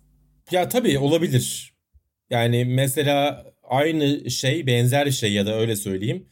Ya 0.51 0.69
tabii 0.69 0.99
olabilir. 0.99 1.73
Yani 2.29 2.65
mesela 2.65 3.45
aynı 3.63 4.31
şey 4.31 4.67
benzer 4.67 5.11
şey 5.11 5.33
ya 5.33 5.45
da 5.45 5.59
öyle 5.59 5.75
söyleyeyim. 5.75 6.25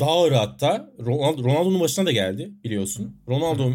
Daha 0.00 0.10
ağır 0.10 0.32
hatta 0.32 0.90
Ronaldo, 1.00 1.44
Ronaldo'nun 1.44 1.80
başına 1.80 2.06
da 2.06 2.12
geldi 2.12 2.50
biliyorsun. 2.64 3.22
Ronaldo 3.28 3.70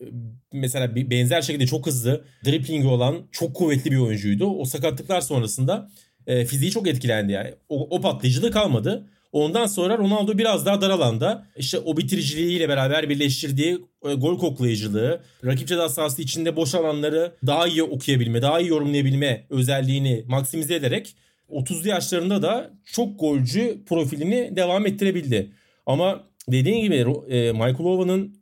e, 0.00 0.04
mesela 0.52 0.94
bir 0.94 1.10
benzer 1.10 1.42
şekilde 1.42 1.66
çok 1.66 1.86
hızlı 1.86 2.24
driplingi 2.44 2.86
olan 2.86 3.28
çok 3.32 3.56
kuvvetli 3.56 3.90
bir 3.90 3.98
oyuncuydu. 3.98 4.46
O 4.46 4.64
sakatlıklar 4.64 5.20
sonrasında 5.20 5.90
e, 6.26 6.44
fiziği 6.44 6.70
çok 6.70 6.88
etkilendi 6.88 7.32
yani. 7.32 7.54
O, 7.68 7.96
o 7.96 8.00
patlayıcılığı 8.00 8.50
kalmadı. 8.50 9.06
Ondan 9.32 9.66
sonra 9.66 9.98
Ronaldo 9.98 10.38
biraz 10.38 10.66
daha 10.66 10.80
dar 10.80 10.90
alanda 10.90 11.46
işte 11.56 11.78
o 11.78 11.96
bitiriciliğiyle 11.96 12.68
beraber 12.68 13.08
birleştirdiği 13.08 13.78
e, 14.04 14.14
gol 14.14 14.38
koklayıcılığı, 14.38 15.20
rakip 15.44 15.68
ceza 15.68 15.88
sahası 15.88 16.22
içinde 16.22 16.56
boş 16.56 16.74
alanları 16.74 17.36
daha 17.46 17.66
iyi 17.66 17.82
okuyabilme, 17.82 18.42
daha 18.42 18.60
iyi 18.60 18.68
yorumlayabilme 18.68 19.46
özelliğini 19.50 20.24
maksimize 20.28 20.74
ederek 20.74 21.16
30'lu 21.50 21.88
yaşlarında 21.88 22.42
da 22.42 22.70
çok 22.92 23.20
golcü 23.20 23.84
profilini 23.88 24.56
devam 24.56 24.86
ettirebildi. 24.86 25.50
Ama 25.86 26.24
dediğin 26.48 26.82
gibi 26.82 26.94
e, 27.28 27.52
Michael 27.52 27.80
Owen'ın 27.80 28.40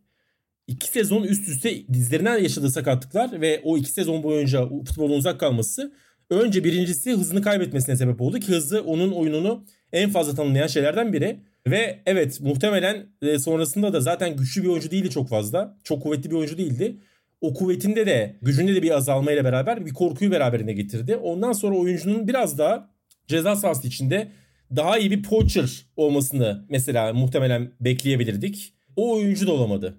iki 0.67 0.89
sezon 0.89 1.23
üst 1.23 1.49
üste 1.49 1.89
dizlerinden 1.93 2.39
yaşadığı 2.39 2.71
sakatlıklar 2.71 3.41
ve 3.41 3.61
o 3.65 3.79
iki 3.79 3.93
sezon 3.93 4.23
boyunca 4.23 4.69
futbolun 4.69 5.19
uzak 5.19 5.41
kalması 5.41 5.93
önce 6.31 6.65
birincisi 6.65 7.13
hızını 7.13 7.43
kaybetmesine 7.43 7.97
sebep 7.97 8.21
oldu 8.21 8.41
ki 8.41 8.49
hızı 8.49 8.83
onun 8.83 9.13
oyununu 9.13 9.65
en 9.93 10.11
fazla 10.11 10.35
tanımlayan 10.35 10.67
şeylerden 10.67 11.13
biri. 11.13 11.41
Ve 11.67 11.99
evet 12.07 12.41
muhtemelen 12.41 13.07
e, 13.23 13.39
sonrasında 13.39 13.93
da 13.93 14.01
zaten 14.01 14.37
güçlü 14.37 14.63
bir 14.63 14.69
oyuncu 14.69 14.91
değildi 14.91 15.11
çok 15.11 15.29
fazla. 15.29 15.79
Çok 15.85 16.03
kuvvetli 16.03 16.31
bir 16.31 16.37
oyuncu 16.37 16.59
değildi. 16.59 16.97
O 17.41 17.55
kuvvetinde 17.55 18.07
de 18.07 18.37
gücünde 18.43 18.75
de 18.75 18.83
bir 18.83 18.91
azalmayla 18.91 19.45
beraber 19.45 19.87
bir 19.87 19.95
korkuyu 19.95 20.31
beraberinde 20.31 20.73
getirdi. 20.73 21.17
Ondan 21.17 21.53
sonra 21.53 21.77
oyuncunun 21.77 22.29
biraz 22.29 22.59
daha 22.59 22.91
ceza 23.27 23.57
sahası 23.57 23.89
içinde 23.89 24.29
daha 24.77 24.99
iyi 24.99 25.11
bir 25.11 25.23
poacher 25.23 25.87
olmasını 25.97 26.67
mesela 26.69 27.13
muhtemelen 27.13 27.71
bekleyebilirdik. 27.81 28.75
O 28.97 29.15
oyuncu 29.17 29.47
da 29.47 29.53
olamadı 29.53 29.99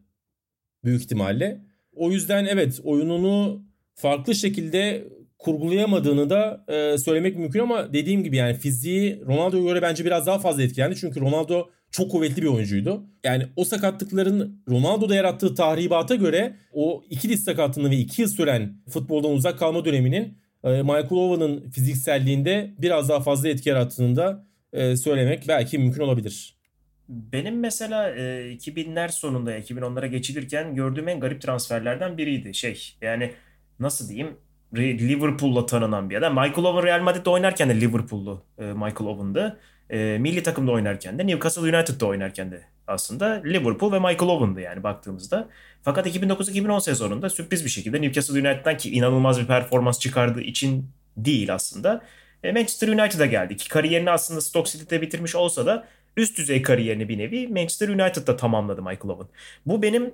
büyük 0.84 1.02
ihtimalle. 1.02 1.62
O 1.96 2.12
yüzden 2.12 2.46
evet 2.46 2.80
oyununu 2.84 3.64
farklı 3.96 4.36
şekilde 4.36 5.08
kurgulayamadığını 5.40 6.30
da 6.30 6.66
e, 6.68 6.98
söylemek 6.98 7.38
mümkün 7.38 7.60
ama 7.60 7.94
dediğim 7.94 8.24
gibi 8.24 8.36
yani 8.36 8.54
fiziği 8.54 9.22
Ronaldo'ya 9.26 9.64
göre 9.64 9.82
bence 9.82 10.06
biraz 10.06 10.28
daha 10.28 10.40
fazla 10.40 10.64
etkilendi. 10.64 10.96
Çünkü 10.96 11.20
Ronaldo 11.20 11.70
çok 11.92 12.12
kuvvetli 12.12 12.42
bir 12.42 12.48
oyuncuydu. 12.48 13.04
Yani 13.24 13.48
o 13.56 13.66
sakatlıkların 13.66 14.64
Ronaldo'da 14.70 15.16
yarattığı 15.16 15.56
tahribata 15.56 16.16
göre 16.16 16.56
o 16.74 17.04
iki 17.10 17.30
diz 17.30 17.44
sakatlığını 17.44 17.92
ve 17.92 17.96
iki 17.96 18.22
yıl 18.22 18.30
süren 18.30 18.74
futboldan 18.90 19.32
uzak 19.32 19.60
kalma 19.60 19.86
döneminin 19.86 20.38
e, 20.64 20.70
Michael 20.70 21.12
Owen'ın 21.12 21.70
fizikselliğinde 21.70 22.74
biraz 22.78 23.10
daha 23.10 23.20
fazla 23.20 23.50
etki 23.50 23.70
yarattığını 23.70 24.16
da 24.16 24.46
e, 24.74 24.98
söylemek 24.98 25.48
belki 25.48 25.78
mümkün 25.78 26.02
olabilir. 26.02 26.60
Benim 27.10 27.60
mesela 27.60 28.10
e, 28.10 28.22
2000'ler 28.54 29.12
sonunda 29.12 29.60
2010'lara 29.60 30.08
geçilirken 30.08 30.76
gördüğüm 30.76 31.08
en 31.08 31.20
garip 31.20 31.42
transferlerden 31.42 32.18
biriydi. 32.18 32.54
Şey 32.54 32.96
yani 33.02 33.32
nasıl 33.80 34.10
diyeyim 34.10 34.38
Liverpool'la 34.76 35.66
tanınan 35.66 36.10
bir 36.10 36.16
adam. 36.16 36.34
Michael 36.34 36.66
Owen 36.66 36.84
Real 36.84 37.02
Madrid'de 37.02 37.30
oynarken 37.30 37.70
de 37.70 37.82
Liverpool'lu 37.82 38.44
e, 38.58 38.64
Michael 38.64 39.10
Owen'dı. 39.10 39.60
E, 39.90 40.18
milli 40.20 40.44
takımda 40.44 40.72
oynarken 40.72 41.20
de 41.20 41.28
Newcastle 41.28 41.62
United'da 41.62 42.06
oynarken 42.06 42.52
de 42.52 42.62
aslında 42.88 43.42
Liverpool 43.46 43.92
ve 43.92 44.00
Michael 44.00 44.32
Owen'dı 44.32 44.62
yani 44.62 44.84
baktığımızda. 44.84 45.50
Fakat 45.84 46.08
2009-2010 46.08 46.82
sezonunda 46.82 47.30
sürpriz 47.30 47.66
bir 47.66 47.70
şekilde 47.70 48.02
Newcastle 48.02 48.34
United'dan 48.34 48.78
ki 48.78 48.92
inanılmaz 48.92 49.40
bir 49.40 49.46
performans 49.48 50.00
çıkardığı 50.00 50.42
için 50.42 50.90
değil 51.18 51.54
aslında. 51.54 52.02
E, 52.44 52.52
Manchester 52.52 52.88
United'a 52.88 53.26
geldi 53.26 53.58
ki 53.58 53.70
kariyerini 53.70 54.12
aslında 54.12 54.42
Stoke 54.42 54.72
City'de 54.72 55.02
bitirmiş 55.02 55.36
olsa 55.36 55.66
da 55.66 55.88
üst 56.18 56.38
düzey 56.38 56.62
kariyerini 56.62 57.10
bir 57.10 57.18
nevi 57.18 57.48
Manchester 57.48 57.90
United'da 57.90 58.38
tamamladı 58.38 58.82
Michael 58.82 59.10
Owen. 59.10 59.28
Bu 59.66 59.82
benim 59.82 60.14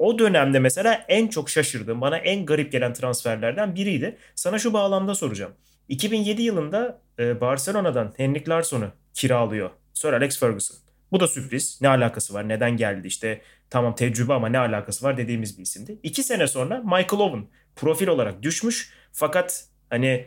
o 0.00 0.18
dönemde 0.18 0.58
mesela 0.58 1.04
en 1.08 1.28
çok 1.28 1.50
şaşırdığım, 1.50 2.00
bana 2.00 2.16
en 2.16 2.46
garip 2.46 2.72
gelen 2.72 2.92
transferlerden 2.92 3.74
biriydi. 3.74 4.16
Sana 4.34 4.58
şu 4.58 4.72
bağlamda 4.72 5.14
soracağım. 5.14 5.52
2007 5.88 6.42
yılında 6.42 7.00
e, 7.18 7.40
Barcelona'dan 7.40 8.14
Henrik 8.16 8.48
Larsson'u 8.48 8.90
kiralıyor 9.14 9.70
Sir 9.94 10.12
Alex 10.12 10.40
Ferguson. 10.40 10.76
Bu 11.12 11.20
da 11.20 11.28
sürpriz. 11.28 11.78
Ne 11.82 11.88
alakası 11.88 12.34
var? 12.34 12.48
Neden 12.48 12.76
geldi? 12.76 13.06
İşte 13.06 13.40
tamam 13.70 13.94
tecrübe 13.94 14.32
ama 14.32 14.48
ne 14.48 14.58
alakası 14.58 15.06
var 15.06 15.16
dediğimiz 15.16 15.58
bir 15.58 15.62
isimdi. 15.62 15.98
İki 16.02 16.22
sene 16.22 16.46
sonra 16.46 16.78
Michael 16.78 17.22
Owen 17.22 17.46
profil 17.76 18.06
olarak 18.06 18.42
düşmüş. 18.42 18.92
Fakat 19.12 19.64
hani 19.90 20.26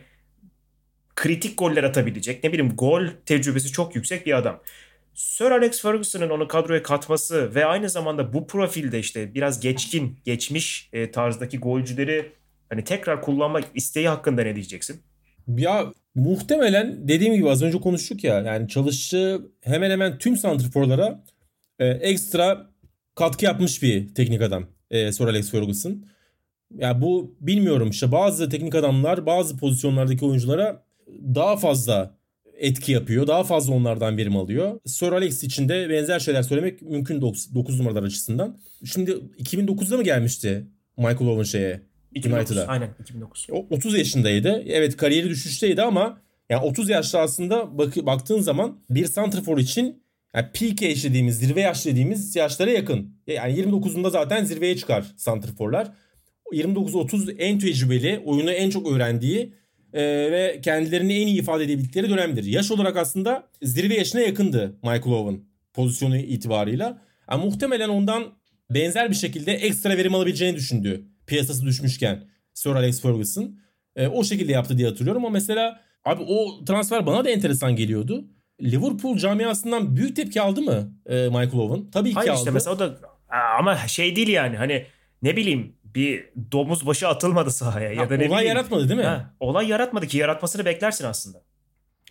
kritik 1.16 1.58
goller 1.58 1.84
atabilecek 1.84 2.44
ne 2.44 2.52
bileyim 2.52 2.76
gol 2.76 3.06
tecrübesi 3.26 3.72
çok 3.72 3.94
yüksek 3.94 4.26
bir 4.26 4.36
adam. 4.36 4.60
Sir 5.14 5.50
Alex 5.50 5.82
Ferguson'ın 5.82 6.30
onu 6.30 6.48
kadroya 6.48 6.82
katması 6.82 7.54
ve 7.54 7.64
aynı 7.64 7.90
zamanda 7.90 8.32
bu 8.32 8.46
profilde 8.46 8.98
işte 8.98 9.34
biraz 9.34 9.60
geçkin, 9.60 10.18
geçmiş 10.24 10.88
e, 10.92 11.10
tarzdaki 11.10 11.58
golcüleri 11.58 12.32
hani 12.68 12.84
tekrar 12.84 13.22
kullanmak 13.22 13.64
isteği 13.74 14.08
hakkında 14.08 14.42
ne 14.42 14.54
diyeceksin? 14.54 15.02
Ya 15.56 15.92
muhtemelen 16.14 17.08
dediğim 17.08 17.34
gibi 17.34 17.50
az 17.50 17.62
önce 17.62 17.78
konuştuk 17.80 18.24
ya 18.24 18.40
yani 18.40 18.68
çalıştığı 18.68 19.50
hemen 19.60 19.90
hemen 19.90 20.18
tüm 20.18 20.36
santrforlara 20.36 21.24
e, 21.78 21.86
ekstra 21.86 22.70
katkı 23.14 23.44
yapmış 23.44 23.82
bir 23.82 24.14
teknik 24.14 24.42
adam 24.42 24.66
e, 24.90 25.12
Sir 25.12 25.24
Alex 25.24 25.50
Ferguson. 25.50 26.04
Ya 26.74 27.02
bu 27.02 27.36
bilmiyorum 27.40 27.90
işte 27.90 28.12
bazı 28.12 28.48
teknik 28.48 28.74
adamlar 28.74 29.26
bazı 29.26 29.56
pozisyonlardaki 29.56 30.24
oyunculara 30.24 30.84
daha 31.34 31.56
fazla 31.56 32.14
etki 32.58 32.92
yapıyor. 32.92 33.26
Daha 33.26 33.44
fazla 33.44 33.74
onlardan 33.74 34.16
verim 34.16 34.36
alıyor. 34.36 34.80
Sir 34.86 35.12
Alex 35.12 35.44
için 35.44 35.68
de 35.68 35.90
benzer 35.90 36.18
şeyler 36.18 36.42
söylemek 36.42 36.82
mümkün 36.82 37.20
9 37.20 37.78
numaralar 37.80 38.02
açısından. 38.02 38.58
Şimdi 38.84 39.10
2009'da 39.10 39.96
mı 39.96 40.02
gelmişti 40.02 40.66
Michael 40.96 41.28
Owen 41.28 41.42
şeye? 41.42 41.82
United'a. 42.16 42.66
Aynen 42.66 42.90
2009. 43.00 43.46
O 43.50 43.66
30 43.70 43.98
yaşındaydı. 43.98 44.62
Evet 44.66 44.96
kariyeri 44.96 45.28
düşüşteydi 45.28 45.82
ama 45.82 46.20
yani 46.50 46.64
30 46.64 46.88
yaşta 46.88 47.20
aslında 47.20 47.78
bak, 47.78 47.96
baktığın 47.96 48.40
zaman 48.40 48.78
bir 48.90 49.06
santrfor 49.06 49.58
için 49.58 50.04
yani 50.34 50.46
peak 50.52 50.82
age 50.82 51.02
dediğimiz, 51.02 51.38
zirve 51.38 51.60
yaş 51.60 51.86
dediğimiz 51.86 52.36
yaşlara 52.36 52.70
yakın. 52.70 53.16
Yani 53.26 53.60
29'unda 53.60 54.10
zaten 54.10 54.44
zirveye 54.44 54.76
çıkar 54.76 55.04
santrforlar. 55.16 55.92
29-30 56.52 57.36
en 57.38 57.58
tecrübeli, 57.58 58.22
oyunu 58.24 58.50
en 58.50 58.70
çok 58.70 58.92
öğrendiği 58.92 59.54
e, 59.94 60.02
ve 60.02 60.60
kendilerini 60.64 61.14
en 61.14 61.26
iyi 61.26 61.38
ifade 61.38 61.64
edebildikleri 61.64 62.10
dönemdir. 62.10 62.44
Yaş 62.44 62.70
olarak 62.70 62.96
aslında 62.96 63.44
zirve 63.62 63.94
yaşına 63.94 64.20
yakındı 64.20 64.76
Michael 64.82 65.12
Owen 65.12 65.40
pozisyonu 65.74 66.16
itibarıyla. 66.16 66.98
Yani 67.30 67.44
muhtemelen 67.44 67.88
ondan 67.88 68.24
benzer 68.70 69.10
bir 69.10 69.14
şekilde 69.16 69.52
ekstra 69.52 69.96
verim 69.96 70.14
alabileceğini 70.14 70.56
düşündü 70.56 71.04
piyasası 71.26 71.66
düşmüşken 71.66 72.24
Sir 72.54 72.70
Alex 72.70 73.02
Ferguson. 73.02 73.58
E, 73.96 74.06
o 74.06 74.24
şekilde 74.24 74.52
yaptı 74.52 74.78
diye 74.78 74.88
hatırlıyorum 74.88 75.24
ama 75.24 75.32
mesela 75.32 75.80
abi 76.04 76.22
o 76.22 76.64
transfer 76.64 77.06
bana 77.06 77.24
da 77.24 77.30
enteresan 77.30 77.76
geliyordu. 77.76 78.24
Liverpool 78.62 79.16
camiasından 79.16 79.96
büyük 79.96 80.16
tepki 80.16 80.40
aldı 80.40 80.62
mı 80.62 80.92
e, 81.06 81.14
Michael 81.14 81.54
Owen? 81.54 81.90
Tabii 81.90 82.08
ki 82.08 82.14
Hayır 82.14 82.30
aldı. 82.30 82.38
işte 82.38 82.50
mesela 82.50 82.76
o 82.76 82.78
da 82.78 82.96
ama 83.58 83.76
şey 83.76 84.16
değil 84.16 84.28
yani 84.28 84.56
hani 84.56 84.86
ne 85.22 85.36
bileyim 85.36 85.76
bir 85.94 86.24
domuz 86.52 86.86
başı 86.86 87.08
atılmadı 87.08 87.50
sahaya 87.50 87.92
ya, 87.92 88.02
ya 88.02 88.10
da 88.10 88.16
ne 88.16 88.28
olay 88.28 88.28
bileyim. 88.28 88.48
yaratmadı 88.48 88.88
değil 88.88 89.00
mi? 89.00 89.06
Ha, 89.06 89.34
olay 89.40 89.68
yaratmadı 89.68 90.06
ki 90.06 90.18
yaratmasını 90.18 90.64
beklersin 90.64 91.04
aslında. 91.04 91.42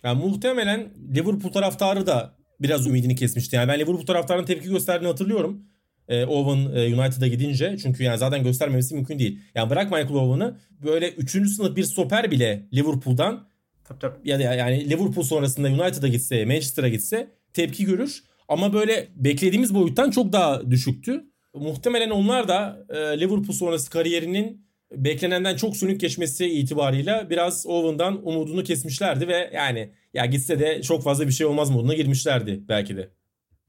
Yani 0.02 0.24
muhtemelen 0.24 0.94
Liverpool 1.14 1.52
taraftarı 1.52 2.06
da 2.06 2.34
biraz 2.60 2.86
ümidini 2.86 3.14
kesmişti. 3.14 3.56
Yani 3.56 3.68
ben 3.68 3.78
Liverpool 3.78 4.06
taraftarının 4.06 4.46
tepki 4.46 4.68
gösterdiğini 4.68 5.08
hatırlıyorum. 5.08 5.62
E, 6.08 6.24
Owen 6.24 6.76
e, 6.76 6.94
United'a 6.94 7.26
gidince 7.26 7.76
çünkü 7.82 8.02
yani 8.02 8.18
zaten 8.18 8.42
göstermemesi 8.44 8.94
mümkün 8.94 9.18
değil. 9.18 9.40
Yani 9.54 9.70
bırak 9.70 9.84
Michael 9.90 10.14
Owen'ı 10.14 10.58
böyle 10.82 11.10
3. 11.10 11.30
sınıf 11.30 11.76
bir 11.76 11.84
stoper 11.84 12.30
bile 12.30 12.68
Liverpool'dan 12.74 13.48
tabii, 13.84 13.98
tabii. 13.98 14.28
ya 14.28 14.38
da 14.38 14.42
yani 14.42 14.90
Liverpool 14.90 15.24
sonrasında 15.24 15.68
United'a 15.68 16.08
gitse, 16.08 16.44
Manchester'a 16.44 16.88
gitse 16.88 17.30
tepki 17.52 17.84
görür. 17.84 18.24
Ama 18.48 18.72
böyle 18.72 19.08
beklediğimiz 19.16 19.74
boyuttan 19.74 20.10
çok 20.10 20.32
daha 20.32 20.70
düşüktü. 20.70 21.24
Muhtemelen 21.54 22.10
onlar 22.10 22.48
da 22.48 22.86
e, 22.88 22.96
Liverpool 22.96 23.52
sonrası 23.52 23.90
kariyerinin 23.90 24.66
beklenenden 24.92 25.56
çok 25.56 25.76
sönük 25.76 26.00
geçmesi 26.00 26.46
itibarıyla 26.46 27.30
biraz 27.30 27.66
Owen'dan 27.66 28.26
umudunu 28.28 28.64
kesmişlerdi 28.64 29.28
ve 29.28 29.50
yani 29.54 29.90
ya 30.14 30.26
gitse 30.26 30.58
de 30.58 30.82
çok 30.82 31.02
fazla 31.02 31.26
bir 31.26 31.32
şey 31.32 31.46
olmaz 31.46 31.70
moduna 31.70 31.94
girmişlerdi 31.94 32.60
belki 32.68 32.96
de. 32.96 33.08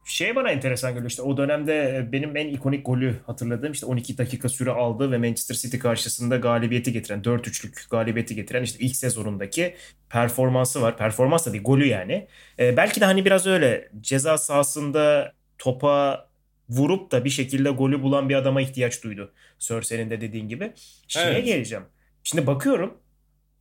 Şey 0.08 0.36
bana 0.36 0.50
enteresan 0.50 0.92
geliyor 0.94 1.10
işte 1.10 1.22
o 1.22 1.38
dönemde 1.38 2.08
benim 2.12 2.38
en 2.38 2.48
ikonik 2.48 2.86
golü 2.86 3.16
hatırladığım 3.26 3.72
işte 3.72 3.86
12 3.86 4.18
dakika 4.18 4.50
süre 4.50 4.72
aldı 4.72 5.12
ve 5.12 5.18
Manchester 5.18 5.56
City 5.56 5.78
karşısında 5.78 6.38
galibiyeti 6.38 6.94
getiren 6.94 7.22
4-3'lük 7.22 7.90
galibiyeti 7.90 8.36
getiren 8.36 8.64
işte 8.64 8.86
ilk 8.86 8.96
sezonundaki 8.96 9.76
performansı 10.10 10.82
var. 10.82 10.98
Performans 10.98 11.48
da 11.48 11.54
değil 11.54 11.64
golü 11.64 11.88
yani. 11.88 12.28
Ee, 12.60 12.78
belki 12.78 13.02
de 13.02 13.06
hani 13.06 13.26
biraz 13.26 13.48
öyle 13.48 13.90
ceza 14.02 14.38
sahasında 14.38 15.34
topa 15.58 16.26
vurup 16.70 17.12
da 17.12 17.26
bir 17.26 17.30
şekilde 17.30 17.70
golü 17.70 18.04
bulan 18.04 18.30
bir 18.30 18.36
adama 18.36 18.62
ihtiyaç 18.62 19.04
duydu. 19.04 19.32
Sörsen'in 19.60 20.10
de 20.10 20.22
dediğin 20.22 20.48
gibi. 20.48 20.74
Şeye 21.08 21.26
evet. 21.26 21.46
geleceğim. 21.46 21.84
Şimdi 22.24 22.48
bakıyorum 22.48 22.98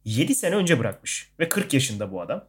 7 0.05 0.35
sene 0.35 0.55
önce 0.57 0.79
bırakmış 0.79 1.31
ve 1.41 1.49
40 1.49 1.75
yaşında 1.75 2.13
bu 2.13 2.21
adam. 2.21 2.45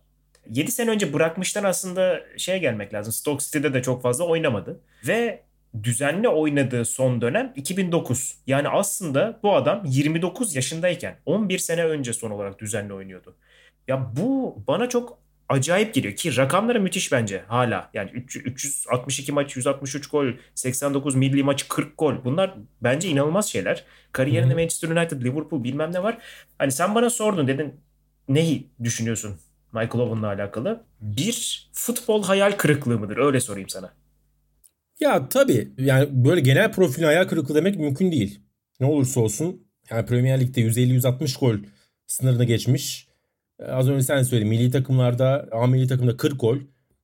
7 0.50 0.72
sene 0.72 0.90
önce 0.90 1.14
bırakmıştan 1.14 1.64
aslında 1.64 2.22
şeye 2.38 2.58
gelmek 2.58 2.94
lazım. 2.94 3.14
Stoke 3.14 3.46
City'de 3.46 3.74
de 3.74 3.82
çok 3.82 4.02
fazla 4.02 4.24
oynamadı. 4.24 4.82
Ve 5.08 5.44
düzenli 5.84 6.30
oynadığı 6.30 6.86
son 6.86 7.22
dönem 7.22 7.54
2009. 7.56 8.38
Yani 8.48 8.70
aslında 8.70 9.40
bu 9.44 9.56
adam 9.56 9.84
29 9.86 10.56
yaşındayken 10.56 11.16
11 11.26 11.58
sene 11.58 11.86
önce 11.86 12.14
son 12.14 12.32
olarak 12.32 12.60
düzenli 12.60 12.94
oynuyordu. 12.94 13.36
Ya 13.88 14.12
bu 14.16 14.64
bana 14.68 14.90
çok 14.90 15.25
acayip 15.50 15.94
geliyor 15.94 16.16
ki 16.16 16.38
rakamları 16.38 16.82
müthiş 16.82 17.12
bence 17.12 17.44
hala. 17.48 17.90
Yani 17.94 18.10
362 18.12 19.32
maç, 19.32 19.56
163 19.56 20.08
gol, 20.08 20.28
89 20.56 21.16
milli 21.16 21.44
maç, 21.44 21.68
40 21.68 21.98
gol. 21.98 22.16
Bunlar 22.26 22.56
bence 22.82 23.10
inanılmaz 23.10 23.50
şeyler. 23.50 23.84
Kariyerinde 24.12 24.54
Hı-hı. 24.54 24.60
Manchester 24.60 24.90
United, 24.90 25.22
Liverpool 25.22 25.64
bilmem 25.64 25.94
ne 25.94 26.04
var. 26.04 26.18
Hani 26.58 26.72
sen 26.72 26.96
bana 26.96 27.10
sordun 27.10 27.48
dedin 27.48 27.74
neyi 28.30 28.70
düşünüyorsun 28.84 29.40
Michael 29.74 30.04
Owen'la 30.04 30.28
alakalı? 30.28 30.84
Bir 31.02 31.70
futbol 31.74 32.24
hayal 32.24 32.52
kırıklığı 32.52 33.00
mıdır? 33.00 33.18
Öyle 33.18 33.40
sorayım 33.40 33.70
sana. 33.70 33.94
Ya 35.00 35.30
tabii 35.30 35.72
yani 35.78 36.08
böyle 36.12 36.42
genel 36.42 36.72
profil 36.72 37.04
hayal 37.04 37.28
kırıklığı 37.28 37.56
demek 37.56 37.76
mümkün 37.76 38.12
değil. 38.12 38.40
Ne 38.80 38.88
olursa 38.88 39.20
olsun 39.20 39.68
yani 39.90 40.06
Premier 40.06 40.42
Lig'de 40.42 40.62
150-160 40.62 41.40
gol 41.40 41.56
sınırını 42.08 42.44
geçmiş 42.46 43.05
az 43.60 43.90
önce 43.90 44.04
sen 44.04 44.24
söyledin. 44.24 44.50
Milli 44.50 44.72
takımlarda, 44.72 45.48
A 45.52 45.68
milli 45.68 45.88
takımda 45.88 46.18
40 46.18 46.42
gol. 46.42 46.58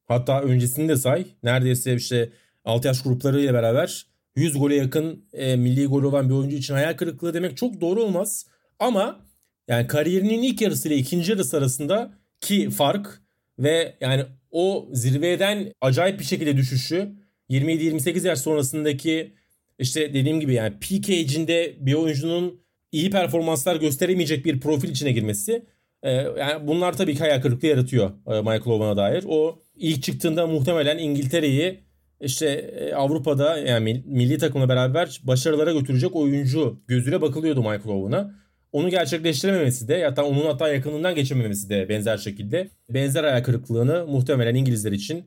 Hatta 0.07 0.41
öncesini 0.41 0.89
de 0.89 0.95
say. 0.95 1.25
Neredeyse 1.43 1.95
işte 1.95 2.29
6 2.65 2.87
yaş 2.87 3.03
gruplarıyla 3.03 3.53
beraber 3.53 4.05
100 4.35 4.59
gole 4.59 4.75
yakın 4.75 5.25
e, 5.33 5.55
milli 5.55 5.85
gol 5.85 6.03
olan 6.03 6.29
bir 6.29 6.33
oyuncu 6.33 6.55
için 6.55 6.73
hayal 6.73 6.93
kırıklığı 6.93 7.33
demek 7.33 7.57
çok 7.57 7.81
doğru 7.81 8.03
olmaz. 8.03 8.45
Ama 8.79 9.25
yani 9.67 9.87
kariyerinin 9.87 10.43
ilk 10.43 10.61
yarısı 10.61 10.87
ile 10.87 10.95
ikinci 10.95 11.31
yarısı 11.31 11.57
arasında 11.57 12.13
ki 12.41 12.69
fark 12.69 13.21
ve 13.59 13.97
yani 14.01 14.25
o 14.51 14.89
zirveden 14.93 15.73
acayip 15.81 16.19
bir 16.19 16.25
şekilde 16.25 16.57
düşüşü 16.57 17.11
27-28 17.49 18.27
yaş 18.27 18.39
sonrasındaki 18.39 19.33
işte 19.79 20.13
dediğim 20.13 20.39
gibi 20.39 20.53
yani 20.53 20.73
peak 20.79 21.09
age'inde 21.09 21.75
bir 21.79 21.93
oyuncunun 21.93 22.61
iyi 22.91 23.09
performanslar 23.09 23.75
gösteremeyecek 23.75 24.45
bir 24.45 24.59
profil 24.59 24.89
içine 24.89 25.11
girmesi 25.11 25.65
ee, 26.03 26.11
yani 26.11 26.67
bunlar 26.67 26.97
tabii 26.97 27.13
ki 27.13 27.19
hayal 27.19 27.41
kırıklığı 27.41 27.67
yaratıyor 27.67 28.09
e, 28.27 28.41
Michael 28.41 28.67
Owen'a 28.67 28.97
dair. 28.97 29.23
O 29.27 29.59
ilk 29.75 30.03
çıktığında 30.03 30.47
muhtemelen 30.47 30.97
İngiltere'yi 30.97 31.83
işte 32.21 32.47
e, 32.49 32.93
Avrupa'da 32.93 33.57
yani 33.57 34.03
milli 34.05 34.37
takımla 34.37 34.69
beraber 34.69 35.21
başarılara 35.23 35.71
götürecek 35.71 36.15
oyuncu 36.15 36.81
gözüyle 36.87 37.21
bakılıyordu 37.21 37.59
Michael 37.59 37.87
Owen'a. 37.87 38.41
Onu 38.71 38.89
gerçekleştirememesi 38.89 39.87
de 39.87 40.03
hatta 40.05 40.23
onun 40.23 40.45
hatta 40.45 40.73
yakınından 40.73 41.15
geçememesi 41.15 41.69
de 41.69 41.89
benzer 41.89 42.17
şekilde 42.17 42.69
benzer 42.89 43.23
hayal 43.23 43.43
kırıklığını 43.43 44.07
muhtemelen 44.07 44.55
İngilizler 44.55 44.91
için 44.91 45.25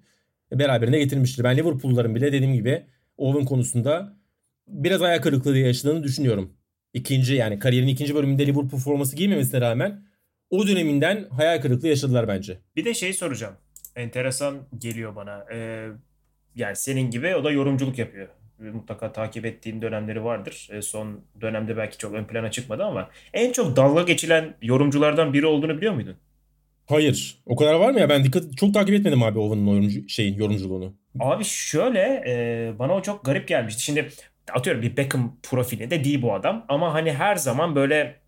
beraberine 0.53 0.99
getirmiştir. 0.99 1.45
Ben 1.45 1.57
Liverpool'ların 1.57 2.15
bile 2.15 2.33
dediğim 2.33 2.55
gibi 2.55 2.87
Owen 3.17 3.45
konusunda 3.45 4.17
biraz 4.69 5.01
hayal 5.01 5.19
kırıklığı 5.19 5.59
yaşadığını 5.59 6.03
düşünüyorum. 6.03 6.53
İkinci 6.93 7.35
yani 7.35 7.59
kariyerin 7.59 7.89
ikinci 7.89 8.15
bölümünde 8.15 8.47
Liverpool 8.47 8.81
forması 8.81 9.17
giymemesine 9.17 9.61
rağmen 9.61 10.05
o 10.55 10.67
döneminden 10.67 11.27
hayal 11.31 11.61
kırıklığı 11.61 11.89
yaşadılar 11.89 12.29
bence. 12.29 12.59
Bir 12.77 12.85
de 12.85 12.95
şey 12.95 13.13
soracağım. 13.13 13.55
Enteresan 13.97 14.57
geliyor 14.79 15.17
bana. 15.17 15.45
Ee, 15.53 15.89
yani 16.55 16.77
senin 16.77 17.11
gibi 17.11 17.37
o 17.37 17.45
da 17.45 17.51
yorumculuk 17.51 17.99
yapıyor. 17.99 18.29
Mutlaka 18.59 19.13
takip 19.13 19.47
ettiğin 19.47 19.83
dönemleri 19.83 20.25
vardır. 20.25 20.69
Ee, 20.73 20.83
son 20.83 21.21
dönemde 21.41 21.77
belki 21.77 21.99
çok 21.99 22.15
ön 22.15 22.25
plana 22.25 22.51
çıkmadı 22.51 22.85
ama 22.85 23.11
en 23.33 23.53
çok 23.53 23.77
dalga 23.77 24.03
geçilen 24.03 24.55
yorumculardan 24.63 25.33
biri 25.33 25.47
olduğunu 25.47 25.77
biliyor 25.77 25.95
muydun? 25.95 26.17
Hayır. 26.87 27.39
O 27.47 27.57
kadar 27.57 27.75
var 27.75 27.91
mı 27.91 28.01
ya? 28.01 28.09
Ben 28.09 28.25
dikkat 28.25 28.57
çok 28.57 28.75
takip 28.75 28.95
etmedim 28.95 29.23
abi 29.23 29.39
Owen'ın 29.39 29.67
yorumcu, 29.67 30.09
şeyin 30.09 30.39
yorumculuğunu. 30.39 30.95
Abi 31.21 31.45
şöyle 31.45 32.25
e, 32.27 32.73
bana 32.79 32.95
o 32.95 33.03
çok 33.03 33.25
garip 33.25 33.49
gelmişti. 33.49 33.83
Şimdi 33.83 34.09
atıyorum 34.53 34.83
bir 34.83 34.97
Beckham 34.97 35.37
profili 35.43 35.91
de 35.91 36.05
değil 36.05 36.23
bu 36.23 36.35
adam 36.35 36.65
ama 36.69 36.95
hani 36.95 37.13
her 37.13 37.37
zaman 37.37 37.75
böyle 37.75 38.24